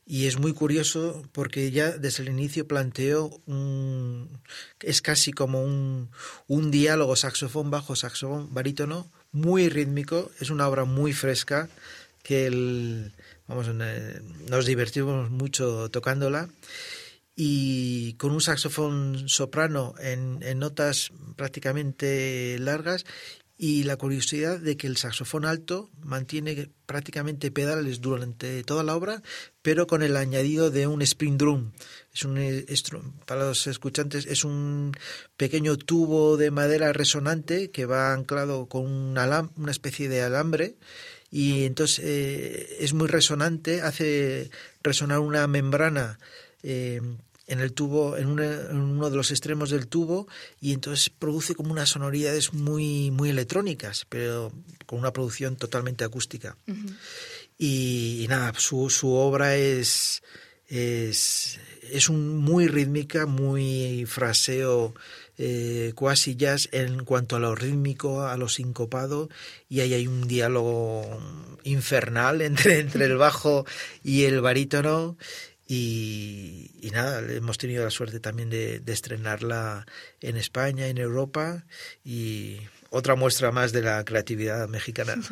Y 0.07 0.27
es 0.27 0.39
muy 0.39 0.53
curioso 0.53 1.23
porque 1.33 1.71
ya 1.71 1.91
desde 1.91 2.23
el 2.23 2.29
inicio 2.29 2.67
planteó 2.69 3.31
un, 3.47 4.41
es 4.81 5.01
casi 5.01 5.33
como 5.33 5.63
un, 5.63 6.11
un 6.47 6.71
diálogo 6.71 7.17
saxofón 7.17 7.71
bajo 7.71 7.97
saxofón 7.97 8.53
barítono 8.53 9.11
muy 9.35 9.69
rítmico, 9.69 10.31
es 10.41 10.49
una 10.49 10.67
obra 10.69 10.85
muy 10.85 11.13
fresca 11.13 11.69
que 12.23 12.47
el, 12.47 13.13
vamos, 13.47 13.67
eh, 13.69 14.23
nos 14.49 14.65
divertimos 14.65 15.29
mucho 15.29 15.91
tocándola 15.91 16.49
y 17.37 18.15
con 18.15 18.31
un 18.31 18.41
saxofón 18.41 19.29
soprano 19.29 19.95
en, 19.99 20.39
en 20.43 20.61
notas 20.61 21.11
prácticamente 21.37 22.57
largas 22.61 23.05
y 23.57 23.85
la 23.85 23.97
curiosidad 23.97 24.59
de 24.59 24.77
que 24.77 24.87
el 24.89 24.97
saxofón 24.97 25.45
alto 25.45 25.91
mantiene 26.03 26.71
prácticamente 26.87 27.51
pedales 27.53 28.01
durante 28.01 28.65
toda 28.65 28.83
la 28.83 28.97
obra, 28.97 29.23
pero 29.63 29.87
con 29.87 30.03
el 30.03 30.17
añadido 30.17 30.71
de 30.71 30.87
un 30.87 31.03
spring 31.03 31.39
drum. 31.39 31.71
Es 32.13 32.25
un 32.25 32.35
para 33.27 33.47
los 33.47 33.67
escuchantes 33.67 34.27
es 34.27 34.45
un 34.45 34.93
pequeño 35.37 35.77
tubo 35.77 36.37
de 36.37 36.51
madera 36.51 36.93
resonante 36.93 37.71
que 37.71 37.87
va 37.87 38.13
anclado 38.13 38.67
con 38.67 38.87
una, 38.87 39.51
una 39.57 39.71
especie 39.71 40.09
de 40.09 40.23
alambre 40.23 40.77
y 41.31 41.65
entonces 41.65 42.01
eh, 42.05 42.77
es 42.81 42.93
muy 42.93 43.09
resonante, 43.09 43.83
hace 43.83 44.51
resonar 44.83 45.21
una 45.21 45.47
membrana 45.47 46.19
eh, 46.63 47.01
en 47.47 47.61
el 47.61 47.73
tubo, 47.73 48.17
en, 48.17 48.29
uno 48.29 49.11
de 49.11 49.17
los 49.17 49.31
extremos 49.31 49.71
del 49.71 49.87
tubo, 49.87 50.27
y 50.61 50.73
entonces 50.73 51.11
produce 51.11 51.55
como 51.55 51.73
unas 51.73 51.91
sonoridades 51.91 52.53
muy, 52.55 53.11
muy 53.11 53.31
electrónicas, 53.31 54.07
pero 54.09 54.53
con 54.87 54.99
una 54.99 55.13
producción 55.13 55.57
totalmente 55.57 56.05
acústica. 56.05 56.57
y, 57.59 58.27
nada, 58.29 58.53
su, 58.57 58.89
su 58.91 59.13
obra 59.13 59.57
es, 59.57 60.23
es, 60.67 61.59
es 61.91 62.09
un, 62.09 62.39
muy 62.39 62.67
rítmica, 62.67 63.27
muy 63.27 64.07
fraseo, 64.07 64.95
eh, 65.37 65.93
cuasi 65.97 66.37
jazz 66.37 66.69
en 66.71 67.05
cuanto 67.05 67.35
a 67.35 67.41
lo 67.41 67.57
rítmico, 67.57 68.23
a 68.23 68.37
lo 68.37 68.49
sincopado, 68.49 69.29
y 69.69 69.81
ahí 69.81 69.93
hay 69.93 70.07
un 70.07 70.29
diálogo 70.29 71.21
infernal 71.65 72.41
entre, 72.43 72.79
entre 72.79 73.07
el 73.07 73.17
bajo 73.17 73.67
y 74.03 74.25
el 74.25 74.41
barítono. 74.41 75.17
Y, 75.67 76.91
nada, 76.93 77.21
hemos 77.33 77.59
tenido 77.59 77.85
la 77.85 77.91
suerte 77.91 78.21
también 78.21 78.51
de, 78.51 78.83
estrenarla 78.87 79.87
en 80.21 80.37
España, 80.37 80.87
en 80.89 80.99
Europa 80.99 81.65
y 82.05 82.59
otra 82.91 83.15
muestra 83.15 83.51
más 83.51 83.73
de 83.73 83.83
la 83.83 84.05
creatividad 84.05 84.69
mexicana. 84.69 85.17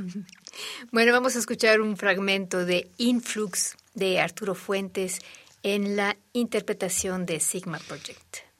Bueno, 0.90 1.14
vamos 1.14 1.34
a 1.34 1.38
escuchar 1.38 1.80
un 1.80 1.96
fragmento 1.96 2.66
de 2.66 2.90
Influx 2.98 3.74
de 3.94 4.20
Arturo 4.20 4.54
Fuentes 4.54 5.20
en 5.62 5.96
la 5.96 6.18
interpretación 6.34 7.24
de 7.24 7.40
Sigma 7.40 7.78
Project. 7.78 8.51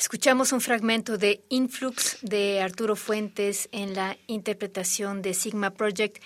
Escuchamos 0.00 0.52
un 0.52 0.62
fragmento 0.62 1.18
de 1.18 1.44
Influx 1.50 2.16
de 2.22 2.62
Arturo 2.62 2.96
Fuentes 2.96 3.68
en 3.70 3.94
la 3.94 4.16
interpretación 4.28 5.20
de 5.20 5.34
Sigma 5.34 5.72
Project. 5.72 6.22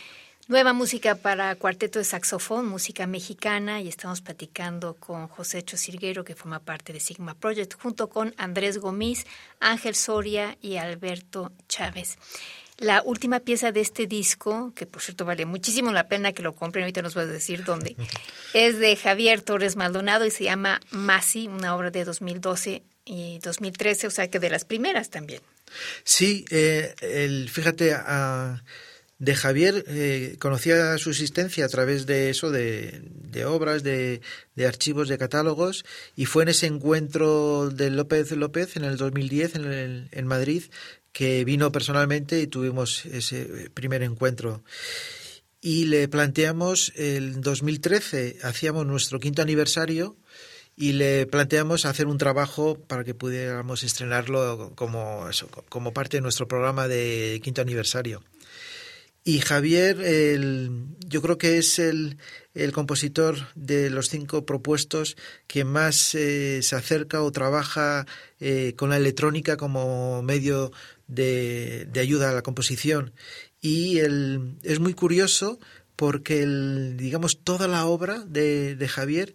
Nueva 0.47 0.73
música 0.73 1.17
para 1.17 1.57
cuarteto 1.57 1.99
de 1.99 2.05
saxofón, 2.05 2.69
música 2.69 3.09
mexicana, 3.09 3.81
y 3.81 3.89
estamos 3.89 4.21
platicando 4.21 4.95
con 4.95 5.27
José 5.27 5.65
Chosirguero, 5.65 6.23
que 6.23 6.37
forma 6.37 6.61
parte 6.61 6.93
de 6.93 7.01
Sigma 7.01 7.35
Project, 7.35 7.75
junto 7.75 8.09
con 8.09 8.33
Andrés 8.37 8.79
Gomis, 8.79 9.27
Ángel 9.59 9.97
Soria 9.97 10.57
y 10.63 10.77
Alberto 10.77 11.51
Chávez. 11.69 12.17
La 12.79 13.03
última 13.03 13.41
pieza 13.41 13.73
de 13.73 13.81
este 13.81 14.07
disco, 14.07 14.73
que 14.77 14.87
por 14.87 15.03
cierto 15.03 15.25
vale 15.25 15.47
muchísimo 15.47 15.91
la 15.91 16.07
pena 16.07 16.33
que 16.33 16.43
lo 16.43 16.55
compren, 16.55 16.85
ahorita 16.85 17.03
nos 17.03 17.15
voy 17.15 17.25
a 17.25 17.27
decir 17.27 17.65
dónde, 17.65 17.97
es 18.55 18.79
de 18.79 18.95
Javier 18.95 19.43
Torres 19.43 19.75
Maldonado 19.75 20.25
y 20.27 20.31
se 20.31 20.45
llama 20.45 20.81
Masi, 20.93 21.49
una 21.49 21.75
obra 21.75 21.91
de 21.91 22.05
2012 22.05 22.85
y 23.05 23.39
2013, 23.41 24.07
o 24.07 24.11
sea 24.11 24.29
que 24.29 24.39
de 24.39 24.51
las 24.51 24.65
primeras 24.65 25.11
también. 25.11 25.43
Sí, 26.05 26.45
eh, 26.51 26.95
el, 27.01 27.49
fíjate, 27.51 27.93
a, 27.95 28.63
de 29.19 29.35
Javier 29.35 29.85
eh, 29.89 30.37
conocía 30.39 30.97
su 30.99 31.11
existencia 31.11 31.65
a 31.65 31.69
través 31.69 32.07
de 32.07 32.31
eso, 32.31 32.51
de, 32.51 33.03
obras, 33.47 33.83
de, 33.83 34.21
archivos, 34.67 35.09
de 35.09 35.19
catálogos, 35.19 35.85
y 36.17 36.27
fue 36.27 36.43
en 36.43 36.51
ese 36.51 36.67
encuentro 36.67 37.71
de 37.71 37.91
López 37.91 38.31
López 38.33 38.77
en 38.77 38.85
el 38.85 38.97
2010 38.97 39.55
en, 39.57 40.09
en 40.11 40.27
Madrid 40.27 40.65
que 41.13 41.45
vino 41.45 41.71
personalmente 41.71 42.41
y 42.41 42.49
tuvimos 42.49 43.07
ese 43.07 43.71
primer 43.73 44.03
encuentro. 44.03 44.65
Y 45.61 45.85
le 45.85 46.09
planteamos 46.09 46.93
el 46.97 47.41
2013, 47.41 48.39
hacíamos 48.43 48.85
nuestro 48.85 49.21
quinto 49.21 49.41
aniversario 49.41 50.17
y 50.77 50.93
le 50.93 51.27
planteamos 51.27 51.85
hacer 51.85 52.07
un 52.07 52.19
trabajo 52.19 52.79
para 52.79 53.05
que 53.05 53.15
pudiéramos 53.15 53.83
estrenarlo 53.83 54.73
como, 54.75 55.29
como 55.69 55.93
parte 55.93 56.17
de 56.17 56.21
nuestro 56.21 56.49
programa 56.49 56.89
de 56.89 57.41
quinto 57.43 57.63
aniversario. 57.63 58.23
Y 59.27 59.39
Javier, 59.39 59.97
yo 61.07 61.23
creo 61.23 61.39
que 61.39 61.57
es 61.57 61.79
el, 61.79 62.19
compositor 62.75 63.37
de 63.55 63.89
los 63.89 64.11
cinco 64.11 64.45
propuestos 64.45 65.17
que 65.47 65.65
más 65.65 66.15
eh, 66.15 66.61
se 66.63 66.77
acerca 66.77 67.23
o 67.23 67.33
trabaja 67.33 68.07
eh, 68.39 68.75
con 68.77 68.91
la 68.91 68.99
electrónica 68.99 69.57
como 69.57 70.23
medio 70.23 70.73
de, 71.07 71.89
ayuda 71.99 72.29
a 72.29 72.35
la 72.35 72.43
composición. 72.43 73.15
Y 73.63 73.99
es 73.99 74.79
muy 74.81 74.93
curioso 74.93 75.59
porque, 75.97 76.43
el, 76.43 76.97
digamos, 76.99 77.39
toda 77.43 77.67
la 77.67 77.87
obra 77.87 78.19
de, 78.27 78.77
de 78.77 78.89
Javier 78.89 79.35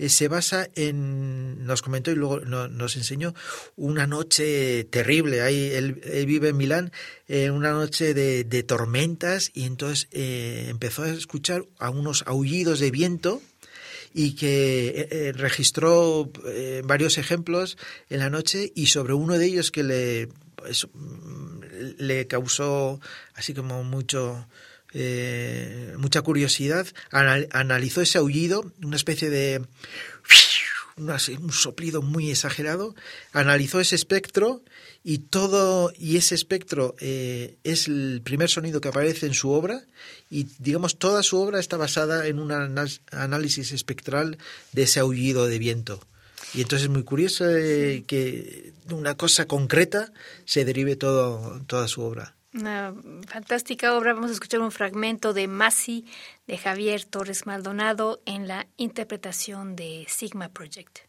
eh, 0.00 0.08
se 0.08 0.28
basa 0.28 0.66
en, 0.76 1.66
nos 1.66 1.82
comentó 1.82 2.10
y 2.10 2.14
luego 2.14 2.40
nos 2.40 2.96
enseñó, 2.96 3.34
una 3.76 4.06
noche 4.06 4.84
terrible. 4.84 5.42
Ahí 5.42 5.72
él, 5.74 5.92
vive 6.26 6.48
en 6.48 6.56
Milán, 6.56 6.92
en 7.28 7.52
una 7.52 7.72
noche 7.72 8.14
de, 8.14 8.62
tormentas 8.62 9.50
y 9.52 9.64
entonces 9.64 10.08
eh, 10.12 10.68
empezó 10.70 11.02
a 11.02 11.10
escuchar 11.10 11.66
a 11.78 11.90
unos 11.90 12.24
aullidos 12.26 12.80
de 12.80 12.90
viento 12.90 13.42
y 14.14 14.36
que 14.36 15.06
eh, 15.10 15.32
registró 15.32 16.30
varios 16.84 17.18
ejemplos 17.18 17.76
en 18.08 18.20
la 18.20 18.30
noche 18.30 18.72
y 18.74 18.86
sobre 18.86 19.12
uno 19.12 19.36
de 19.36 19.44
ellos 19.44 19.70
que 19.70 19.82
le, 19.82 20.28
pues, 20.56 20.88
le 21.98 22.26
causó 22.26 23.00
así 23.34 23.52
como 23.52 23.84
mucho 23.84 24.46
eh, 24.92 25.94
mucha 25.98 26.22
curiosidad, 26.22 26.86
analizó 27.10 28.00
ese 28.00 28.18
aullido, 28.18 28.72
una 28.82 28.96
especie 28.96 29.30
de 29.30 29.62
un 30.96 31.52
soplido 31.52 32.02
muy 32.02 32.30
exagerado, 32.30 32.94
analizó 33.32 33.80
ese 33.80 33.94
espectro 33.94 34.62
y 35.02 35.18
todo 35.18 35.92
y 35.96 36.16
ese 36.16 36.34
espectro 36.34 36.94
eh, 37.00 37.56
es 37.64 37.88
el 37.88 38.20
primer 38.22 38.50
sonido 38.50 38.80
que 38.80 38.88
aparece 38.88 39.26
en 39.26 39.34
su 39.34 39.50
obra 39.50 39.82
y 40.28 40.46
digamos 40.58 40.98
toda 40.98 41.22
su 41.22 41.38
obra 41.38 41.58
está 41.58 41.76
basada 41.76 42.26
en 42.26 42.38
un 42.38 42.52
análisis 43.12 43.72
espectral 43.72 44.38
de 44.72 44.82
ese 44.82 45.00
aullido 45.00 45.46
de 45.46 45.58
viento. 45.58 46.00
Y 46.52 46.62
entonces 46.62 46.84
es 46.84 46.90
muy 46.90 47.04
curioso 47.04 47.44
eh, 47.48 48.04
que 48.06 48.72
una 48.90 49.16
cosa 49.16 49.46
concreta 49.46 50.12
se 50.44 50.64
derive 50.64 50.96
todo, 50.96 51.62
toda 51.66 51.86
su 51.86 52.02
obra. 52.02 52.34
Una 52.52 52.94
fantástica 53.28 53.96
obra. 53.96 54.12
Vamos 54.12 54.30
a 54.30 54.34
escuchar 54.34 54.60
un 54.60 54.72
fragmento 54.72 55.32
de 55.32 55.46
Masi 55.46 56.04
de 56.48 56.58
Javier 56.58 57.04
Torres 57.04 57.46
Maldonado 57.46 58.20
en 58.26 58.48
la 58.48 58.66
interpretación 58.76 59.76
de 59.76 60.04
Sigma 60.08 60.48
Project. 60.48 61.00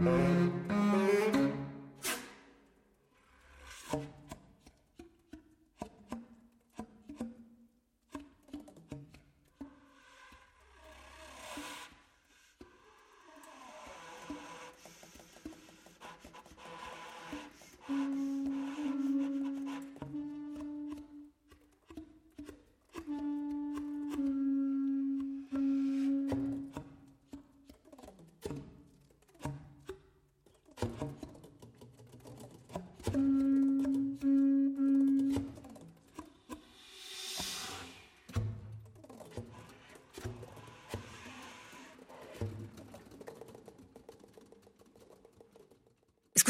Mm-hmm. 0.00 0.39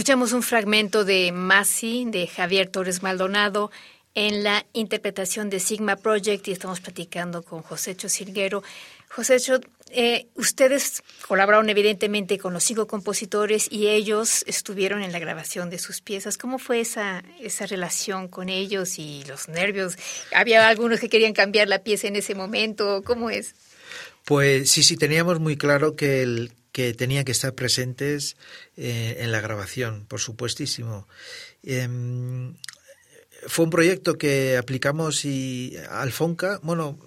Escuchamos 0.01 0.33
un 0.33 0.43
fragmento 0.43 1.05
de 1.05 1.31
Masi 1.31 2.07
de 2.07 2.27
Javier 2.27 2.71
Torres 2.71 3.03
Maldonado 3.03 3.71
en 4.15 4.43
la 4.43 4.65
interpretación 4.73 5.51
de 5.51 5.61
Sigma 5.61 5.97
Project 5.97 6.49
y 6.49 6.53
estamos 6.53 6.81
platicando 6.81 7.43
con 7.43 7.61
José 7.61 7.95
Silguero. 8.09 8.63
José 9.11 9.37
eh, 9.91 10.29
ustedes 10.37 11.03
colaboraron 11.29 11.69
evidentemente 11.69 12.39
con 12.39 12.55
los 12.55 12.65
cinco 12.65 12.87
compositores 12.87 13.71
y 13.71 13.89
ellos 13.89 14.43
estuvieron 14.47 15.03
en 15.03 15.13
la 15.13 15.19
grabación 15.19 15.69
de 15.69 15.79
sus 15.79 16.01
piezas. 16.01 16.39
¿Cómo 16.39 16.59
fue 16.59 16.81
esa, 16.81 17.23
esa 17.39 17.67
relación 17.67 18.29
con 18.29 18.49
ellos 18.49 18.99
y 18.99 19.25
los 19.29 19.51
nervios? 19.51 19.97
¿Había 20.35 20.67
algunos 20.67 20.99
que 20.99 21.11
querían 21.11 21.35
cambiar 21.35 21.69
la 21.69 21.81
pieza 21.81 22.09
en 22.09 22.17
ese 22.17 22.35
momento? 22.35 23.03
¿Cómo 23.05 23.29
es? 23.29 23.55
Pues 24.25 24.71
sí, 24.71 24.83
sí, 24.83 24.97
teníamos 24.97 25.41
muy 25.41 25.59
claro 25.59 25.95
que, 25.95 26.23
el, 26.23 26.53
que 26.73 26.95
tenían 26.95 27.25
que 27.25 27.33
estar 27.33 27.55
presentes 27.55 28.37
eh, 28.77 29.19
en 29.21 29.33
la 29.33 29.41
grabación, 29.41 30.07
por 30.07 30.21
supuestísimo. 30.21 31.09
Em, 31.63 32.55
fue 33.47 33.65
un 33.65 33.71
proyecto 33.71 34.19
que 34.19 34.57
aplicamos 34.57 35.25
y 35.25 35.77
al 35.91 36.13
Fonca, 36.13 36.61
bueno, 36.63 36.99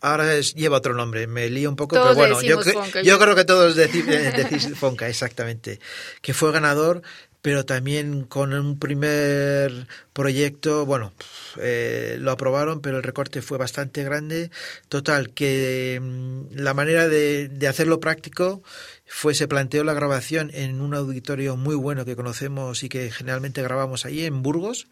ahora 0.00 0.40
lleva 0.40 0.78
otro 0.78 0.94
nombre, 0.94 1.26
me 1.26 1.48
lío 1.50 1.68
un 1.68 1.76
poco, 1.76 1.96
pero 1.96 2.14
bueno, 2.14 2.40
yo, 2.42 2.60
yo, 3.02 3.18
creo 3.18 3.34
que 3.34 3.44
todos 3.44 3.76
decís, 3.76 4.04
eh, 4.08 4.32
decís 4.36 4.68
Fonca, 4.76 5.08
exactamente, 5.08 5.80
que 6.22 6.34
fue 6.34 6.52
ganador 6.52 7.02
pero 7.42 7.64
también 7.64 8.24
con 8.24 8.52
un 8.52 8.78
primer 8.78 9.86
proyecto, 10.12 10.84
bueno, 10.84 11.12
eh, 11.58 12.16
lo 12.20 12.32
aprobaron, 12.32 12.80
pero 12.80 12.96
el 12.96 13.02
recorte 13.02 13.42
fue 13.42 13.58
bastante 13.58 14.02
grande. 14.02 14.50
Total, 14.88 15.30
que 15.30 15.98
mm, 16.02 16.56
la 16.56 16.74
manera 16.74 17.08
de, 17.08 17.48
hacerlo 17.68 18.00
práctico 18.00 18.62
fue, 19.06 19.34
se 19.34 19.48
planteó 19.48 19.84
la 19.84 19.94
grabación 19.94 20.50
en 20.52 20.80
un 20.80 20.94
auditorio 20.94 21.56
muy 21.56 21.76
bueno 21.76 22.04
que 22.04 22.16
conocemos 22.16 22.82
y 22.82 22.88
que 22.88 23.10
generalmente 23.10 23.62
grabamos 23.62 24.04
allí 24.04 24.24
en 24.24 24.42
Burgos, 24.42 24.88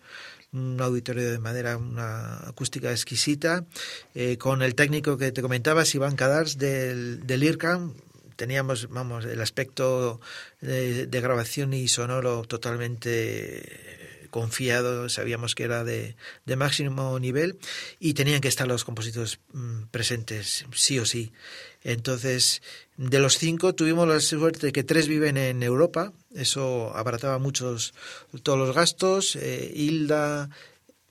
un 0.52 0.80
auditorio 0.80 1.30
de 1.30 1.38
madera, 1.38 1.76
una 1.76 2.38
acústica 2.48 2.90
exquisita, 2.92 3.64
eh, 4.14 4.38
con 4.38 4.62
el 4.62 4.74
técnico 4.74 5.18
que 5.18 5.32
te 5.32 5.42
comentabas, 5.42 5.94
Iván 5.94 6.16
Cadars 6.16 6.56
del, 6.58 7.26
del 7.26 7.42
IRCAM, 7.42 7.94
teníamos, 8.36 8.88
vamos, 8.88 9.24
el 9.24 9.40
aspecto 9.40 10.20
de, 10.60 11.08
grabación 11.20 11.72
y 11.72 11.88
sonoro 11.88 12.42
totalmente 12.44 14.28
confiado, 14.30 15.08
sabíamos 15.08 15.54
que 15.54 15.64
era 15.64 15.82
de, 15.84 16.14
máximo 16.56 17.18
nivel 17.18 17.58
y 17.98 18.14
tenían 18.14 18.40
que 18.40 18.48
estar 18.48 18.68
los 18.68 18.84
compositores 18.84 19.40
mm, 19.52 19.84
presentes, 19.90 20.66
sí 20.74 20.98
o 20.98 21.06
sí. 21.06 21.32
Entonces, 21.82 22.62
de 22.96 23.18
los 23.18 23.38
cinco 23.38 23.74
tuvimos 23.74 24.08
la 24.08 24.20
suerte 24.20 24.66
de 24.66 24.72
que 24.72 24.84
tres 24.84 25.08
viven 25.08 25.36
en 25.36 25.62
Europa, 25.62 26.12
eso 26.34 26.94
abarataba 26.94 27.38
muchos 27.38 27.94
todos 28.42 28.58
los 28.58 28.74
gastos. 28.74 29.36
Eh, 29.36 29.72
Hilda, 29.74 30.50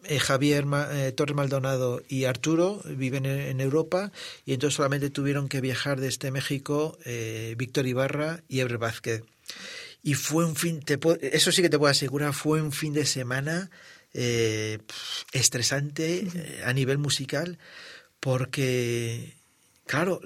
eh, 0.08 0.20
Javier 0.20 0.66
eh, 0.92 1.12
Torres 1.12 1.36
Maldonado 1.36 2.02
y 2.08 2.26
Arturo 2.26 2.82
viven 2.86 3.26
en, 3.26 3.60
Europa 3.60 4.12
y 4.46 4.54
entonces 4.54 4.76
solamente 4.76 5.10
tuvieron 5.10 5.48
que 5.50 5.62
viajar 5.62 6.00
desde 6.00 6.32
México 6.32 6.98
eh, 7.06 7.56
Víctor 7.58 7.88
Ibarra 7.88 8.44
y 8.48 8.60
Ebre 8.60 8.78
Vázquez. 8.78 9.24
Y 10.04 10.14
fue 10.14 10.46
un 10.46 10.56
fin, 10.56 10.82
eso 11.22 11.52
sí 11.52 11.62
que 11.62 11.70
te 11.70 11.80
puedo 11.80 11.92
asegurar, 11.92 12.34
fue 12.34 12.62
un 12.62 12.72
fin 12.72 12.94
de 12.94 13.06
semana 13.06 13.72
estresante 15.34 16.26
a 16.64 16.72
nivel 16.72 16.98
musical 17.00 17.58
porque, 18.22 19.36
claro, 19.86 20.22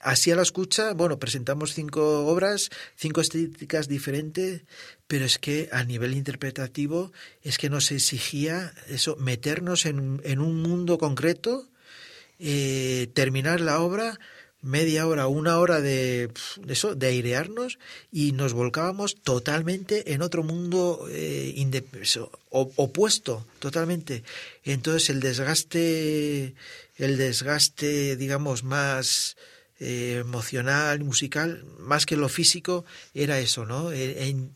así 0.00 0.30
a 0.30 0.36
la 0.36 0.42
escucha, 0.42 0.92
bueno, 0.94 1.18
presentamos 1.18 1.74
cinco 1.74 2.26
obras, 2.26 2.70
cinco 2.96 3.20
estéticas 3.20 3.88
diferentes, 3.88 4.62
pero 5.06 5.24
es 5.24 5.38
que 5.38 5.68
a 5.72 5.84
nivel 5.84 6.14
interpretativo 6.14 7.12
es 7.42 7.58
que 7.58 7.70
nos 7.70 7.90
exigía 7.90 8.72
eso, 8.88 9.16
meternos 9.16 9.86
en, 9.86 10.20
en 10.24 10.40
un 10.40 10.62
mundo 10.62 10.98
concreto, 10.98 11.68
eh, 12.38 13.08
terminar 13.14 13.60
la 13.60 13.80
obra, 13.80 14.18
media 14.60 15.06
hora, 15.06 15.28
una 15.28 15.58
hora 15.58 15.80
de, 15.80 16.30
eso, 16.66 16.94
de 16.94 17.06
airearnos 17.06 17.78
y 18.10 18.32
nos 18.32 18.52
volcábamos 18.52 19.16
totalmente 19.16 20.12
en 20.12 20.22
otro 20.22 20.42
mundo 20.42 21.06
eh, 21.10 21.54
opuesto, 22.50 23.46
totalmente. 23.60 24.24
Entonces 24.64 25.10
el 25.10 25.20
desgaste, 25.20 26.54
el 26.96 27.16
desgaste, 27.16 28.16
digamos, 28.16 28.64
más 28.64 29.36
eh, 29.80 30.18
emocional, 30.20 31.04
musical, 31.04 31.64
más 31.78 32.04
que 32.04 32.16
lo 32.16 32.28
físico, 32.28 32.84
era 33.14 33.38
eso, 33.38 33.64
¿no? 33.64 33.92
En, 33.92 34.50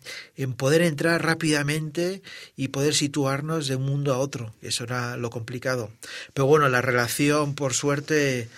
poder 0.57 0.83
entrar 0.83 1.25
rápidamente 1.25 2.23
y 2.57 2.69
poder 2.69 2.93
situarnos 2.93 3.69
de 3.69 3.77
un 3.77 3.85
mundo 3.85 4.13
a 4.13 4.19
otro. 4.19 4.53
Eso 4.63 4.83
era 4.83 5.17
lo 5.17 5.31
complicado. 5.31 5.93
Pero 6.35 6.47
bueno, 6.47 6.69
la 6.69 6.83
relación, 6.83 7.55
por 7.55 7.73
suerte, 7.73 8.49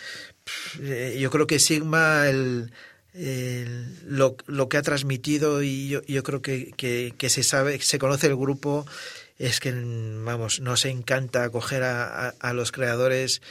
eh, 0.81 1.19
yo 1.21 1.31
creo 1.31 1.47
que 1.47 1.59
Sigma, 1.59 2.29
el, 2.29 2.73
lo, 4.07 4.35
lo, 4.47 4.69
que 4.71 4.79
ha 4.79 4.83
transmitido 4.83 5.63
y 5.63 5.89
yo, 5.89 6.01
yo 6.07 6.23
creo 6.23 6.41
que, 6.41 6.73
que, 6.77 7.29
se 7.29 7.43
sabe, 7.43 7.79
se 7.81 7.99
conoce 7.99 8.29
el 8.29 8.37
grupo, 8.37 8.87
es 9.39 9.61
que, 9.61 9.71
vamos, 9.71 10.61
nos 10.61 10.87
encanta 10.87 11.45
acoger 11.45 11.83
a, 11.83 12.31
a, 12.31 12.53
los 12.55 12.73
creadores. 12.73 13.43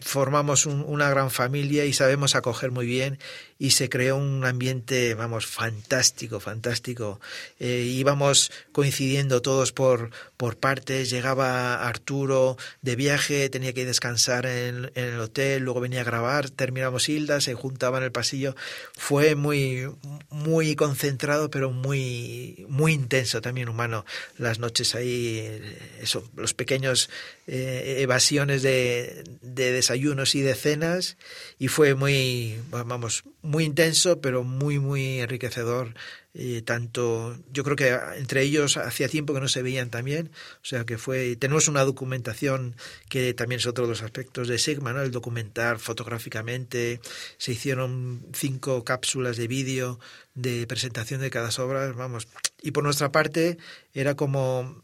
Formamos 0.00 0.66
una 0.66 1.10
gran 1.10 1.30
familia 1.30 1.84
y 1.84 1.92
sabemos 1.92 2.34
acoger 2.34 2.70
muy 2.70 2.86
bien 2.86 3.18
y 3.58 3.70
se 3.70 3.88
creó 3.88 4.16
un 4.16 4.44
ambiente, 4.44 5.14
vamos, 5.14 5.46
fantástico, 5.46 6.40
fantástico. 6.40 7.20
Eh, 7.58 7.82
íbamos 7.88 8.52
coincidiendo 8.72 9.40
todos 9.40 9.72
por, 9.72 10.10
por 10.36 10.58
partes, 10.58 11.08
llegaba 11.08 11.86
Arturo 11.86 12.58
de 12.82 12.96
viaje, 12.96 13.48
tenía 13.48 13.72
que 13.72 13.86
descansar 13.86 14.44
en, 14.46 14.90
el 14.94 15.18
hotel, 15.20 15.62
luego 15.62 15.80
venía 15.80 16.02
a 16.02 16.04
grabar, 16.04 16.50
terminamos 16.50 17.08
Hilda, 17.08 17.40
se 17.40 17.54
juntaba 17.54 17.98
en 17.98 18.04
el 18.04 18.12
pasillo. 18.12 18.54
Fue 18.92 19.34
muy, 19.34 19.88
muy 20.28 20.76
concentrado, 20.76 21.50
pero 21.50 21.70
muy, 21.70 22.66
muy 22.68 22.92
intenso 22.92 23.40
también 23.40 23.68
humano. 23.68 24.04
Las 24.36 24.58
noches 24.58 24.94
ahí, 24.94 25.60
eso, 26.00 26.28
los 26.36 26.52
pequeños 26.52 27.08
eh, 27.46 27.96
evasiones 28.00 28.62
de, 28.62 29.24
de 29.40 29.72
desayunos 29.72 30.34
y 30.34 30.42
de 30.42 30.54
cenas 30.54 31.16
y 31.58 31.68
fue 31.68 31.94
muy, 31.94 32.60
vamos, 32.70 33.24
muy 33.46 33.64
intenso, 33.64 34.20
pero 34.20 34.44
muy, 34.44 34.78
muy 34.78 35.20
enriquecedor. 35.20 35.94
Eh, 36.38 36.60
tanto, 36.60 37.34
yo 37.50 37.64
creo 37.64 37.76
que 37.76 37.98
entre 38.18 38.42
ellos 38.42 38.76
hacía 38.76 39.08
tiempo 39.08 39.32
que 39.32 39.40
no 39.40 39.48
se 39.48 39.62
veían 39.62 39.88
también, 39.88 40.30
o 40.60 40.64
sea 40.66 40.84
que 40.84 40.98
fue, 40.98 41.34
tenemos 41.36 41.66
una 41.66 41.82
documentación 41.82 42.76
que 43.08 43.32
también 43.32 43.58
es 43.58 43.66
otro 43.66 43.84
de 43.84 43.92
los 43.92 44.02
aspectos 44.02 44.46
de 44.46 44.58
Sigma, 44.58 44.92
¿no? 44.92 45.00
el 45.00 45.12
documentar 45.12 45.78
fotográficamente, 45.78 47.00
se 47.38 47.52
hicieron 47.52 48.22
cinco 48.34 48.84
cápsulas 48.84 49.38
de 49.38 49.48
vídeo 49.48 49.98
de 50.34 50.66
presentación 50.66 51.22
de 51.22 51.30
cada 51.30 51.48
obra, 51.64 51.90
vamos, 51.92 52.28
y 52.60 52.72
por 52.72 52.84
nuestra 52.84 53.10
parte 53.10 53.56
era 53.94 54.14
como 54.14 54.82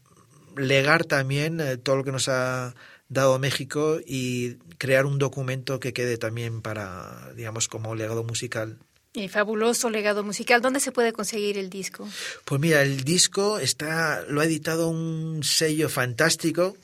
legar 0.57 1.05
también 1.05 1.61
eh, 1.61 1.77
todo 1.77 1.97
lo 1.97 2.03
que 2.03 2.11
nos 2.11 2.29
ha 2.29 2.73
dado 3.13 3.39
México 3.39 3.99
y 4.05 4.55
crear 4.77 5.05
un 5.05 5.19
documento 5.19 5.79
que 5.79 5.93
quede 5.93 6.17
también 6.17 6.61
para, 6.61 7.31
digamos, 7.35 7.67
como 7.67 7.95
legado 7.95 8.23
musical. 8.23 8.79
Y 9.15 9.27
fabuloso 9.27 9.91
legado 9.91 10.23
musical. 10.23 10.61
¿Dónde 10.61 10.79
se 10.79 10.91
puede 10.91 11.13
conseguir 11.13 11.59
el 11.59 11.69
disco? 11.69 12.07
Pues 12.45 12.59
mira, 12.59 12.81
el 12.81 13.03
disco 13.03 13.59
está, 13.59 14.23
lo 14.27 14.41
ha 14.41 14.45
editado 14.45 14.89
un 14.89 15.43
sello 15.43 15.87
fantástico 15.87 16.75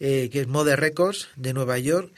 eh, 0.00 0.28
que 0.32 0.40
es 0.40 0.48
Mode 0.48 0.74
Records 0.74 1.28
de 1.36 1.52
Nueva 1.52 1.78
York 1.78 2.12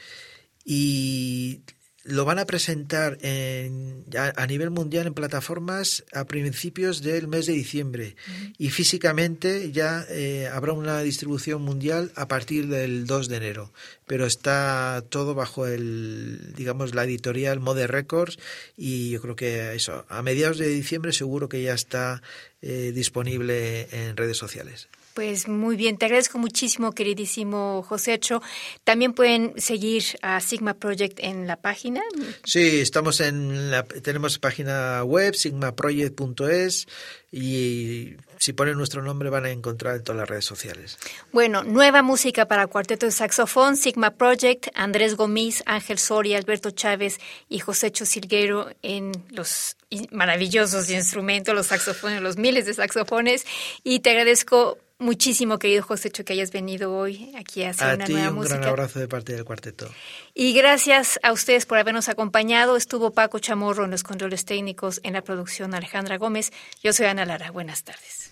y 0.65 1.61
lo 2.03 2.25
van 2.25 2.39
a 2.39 2.45
presentar 2.45 3.17
en, 3.21 4.05
a, 4.17 4.47
nivel 4.47 4.71
mundial 4.71 5.05
en 5.05 5.13
plataformas 5.13 6.03
a 6.13 6.25
principios 6.25 7.01
del 7.01 7.27
mes 7.27 7.45
de 7.45 7.53
diciembre. 7.53 8.15
Y 8.57 8.69
físicamente 8.71 9.71
ya 9.71 10.05
eh, 10.09 10.49
habrá 10.51 10.73
una 10.73 11.01
distribución 11.01 11.61
mundial 11.61 12.11
a 12.15 12.27
partir 12.27 12.67
del 12.67 13.05
2 13.05 13.29
de 13.29 13.37
enero. 13.37 13.71
Pero 14.07 14.25
está 14.25 15.03
todo 15.09 15.35
bajo 15.35 15.67
el 15.67 16.53
digamos 16.55 16.95
la 16.95 17.03
editorial 17.03 17.59
Mode 17.59 17.87
Records 17.87 18.39
y 18.75 19.11
yo 19.11 19.21
creo 19.21 19.35
que 19.35 19.73
eso 19.75 20.05
a 20.09 20.21
mediados 20.21 20.57
de 20.57 20.67
diciembre 20.67 21.13
seguro 21.13 21.49
que 21.49 21.61
ya 21.61 21.73
está 21.73 22.21
eh, 22.61 22.91
disponible 22.93 23.87
en 23.91 24.17
redes 24.17 24.37
sociales. 24.37 24.89
Pues 25.13 25.47
muy 25.47 25.75
bien, 25.75 25.97
te 25.97 26.05
agradezco 26.05 26.37
muchísimo, 26.37 26.93
queridísimo 26.93 27.83
Josécho. 27.87 28.41
También 28.83 29.13
pueden 29.13 29.53
seguir 29.57 30.03
a 30.21 30.39
Sigma 30.39 30.73
Project 30.75 31.19
en 31.21 31.47
la 31.47 31.57
página. 31.57 32.01
Sí, 32.43 32.79
estamos 32.79 33.19
en 33.19 33.71
la, 33.71 33.83
tenemos 33.83 34.39
página 34.39 35.03
web 35.03 35.35
sigmaproject.es 35.35 36.87
y 37.31 38.15
si 38.37 38.53
ponen 38.53 38.77
nuestro 38.77 39.01
nombre 39.01 39.29
van 39.29 39.45
a 39.45 39.51
encontrar 39.51 39.95
en 39.95 40.03
todas 40.03 40.19
las 40.19 40.29
redes 40.29 40.45
sociales. 40.45 40.97
Bueno, 41.31 41.63
nueva 41.63 42.01
música 42.01 42.47
para 42.47 42.67
cuarteto 42.67 43.05
de 43.05 43.11
saxofón, 43.11 43.77
Sigma 43.77 44.11
Project, 44.11 44.67
Andrés 44.75 45.15
Gómez, 45.15 45.63
Ángel 45.65 45.97
Soria, 45.97 46.37
Alberto 46.37 46.71
Chávez 46.71 47.19
y 47.47 47.59
Josécho 47.59 48.05
Silguero 48.05 48.69
en 48.81 49.11
los 49.29 49.77
maravillosos 50.11 50.89
instrumentos, 50.89 51.55
los 51.55 51.67
saxofones, 51.67 52.21
los 52.21 52.37
miles 52.37 52.65
de 52.65 52.73
saxofones. 52.73 53.45
Y 53.83 53.99
te 53.99 54.11
agradezco 54.11 54.77
muchísimo, 55.01 55.59
querido 55.59 55.83
José 55.83 56.11
que 56.11 56.33
hayas 56.33 56.51
venido 56.51 56.93
hoy 56.93 57.33
aquí 57.37 57.63
a 57.63 57.71
hacer 57.71 57.89
a 57.89 57.95
una 57.95 58.05
ti 58.05 58.13
nueva 58.13 58.29
un 58.29 58.35
música. 58.35 58.57
gran 58.57 58.69
abrazo 58.69 58.99
de 58.99 59.07
parte 59.07 59.33
del 59.33 59.43
cuarteto. 59.43 59.89
Y 60.33 60.53
gracias 60.53 61.19
a 61.23 61.31
ustedes 61.31 61.65
por 61.65 61.77
habernos 61.77 62.07
acompañado. 62.09 62.77
Estuvo 62.77 63.11
Paco 63.11 63.39
Chamorro 63.39 63.85
en 63.85 63.91
los 63.91 64.03
controles 64.03 64.45
técnicos, 64.45 65.01
en 65.03 65.13
la 65.13 65.21
producción 65.23 65.73
Alejandra 65.73 66.17
Gómez. 66.17 66.51
Yo 66.83 66.93
soy 66.93 67.07
Ana 67.07 67.25
Lara. 67.25 67.51
Buenas 67.51 67.83
tardes. 67.83 68.31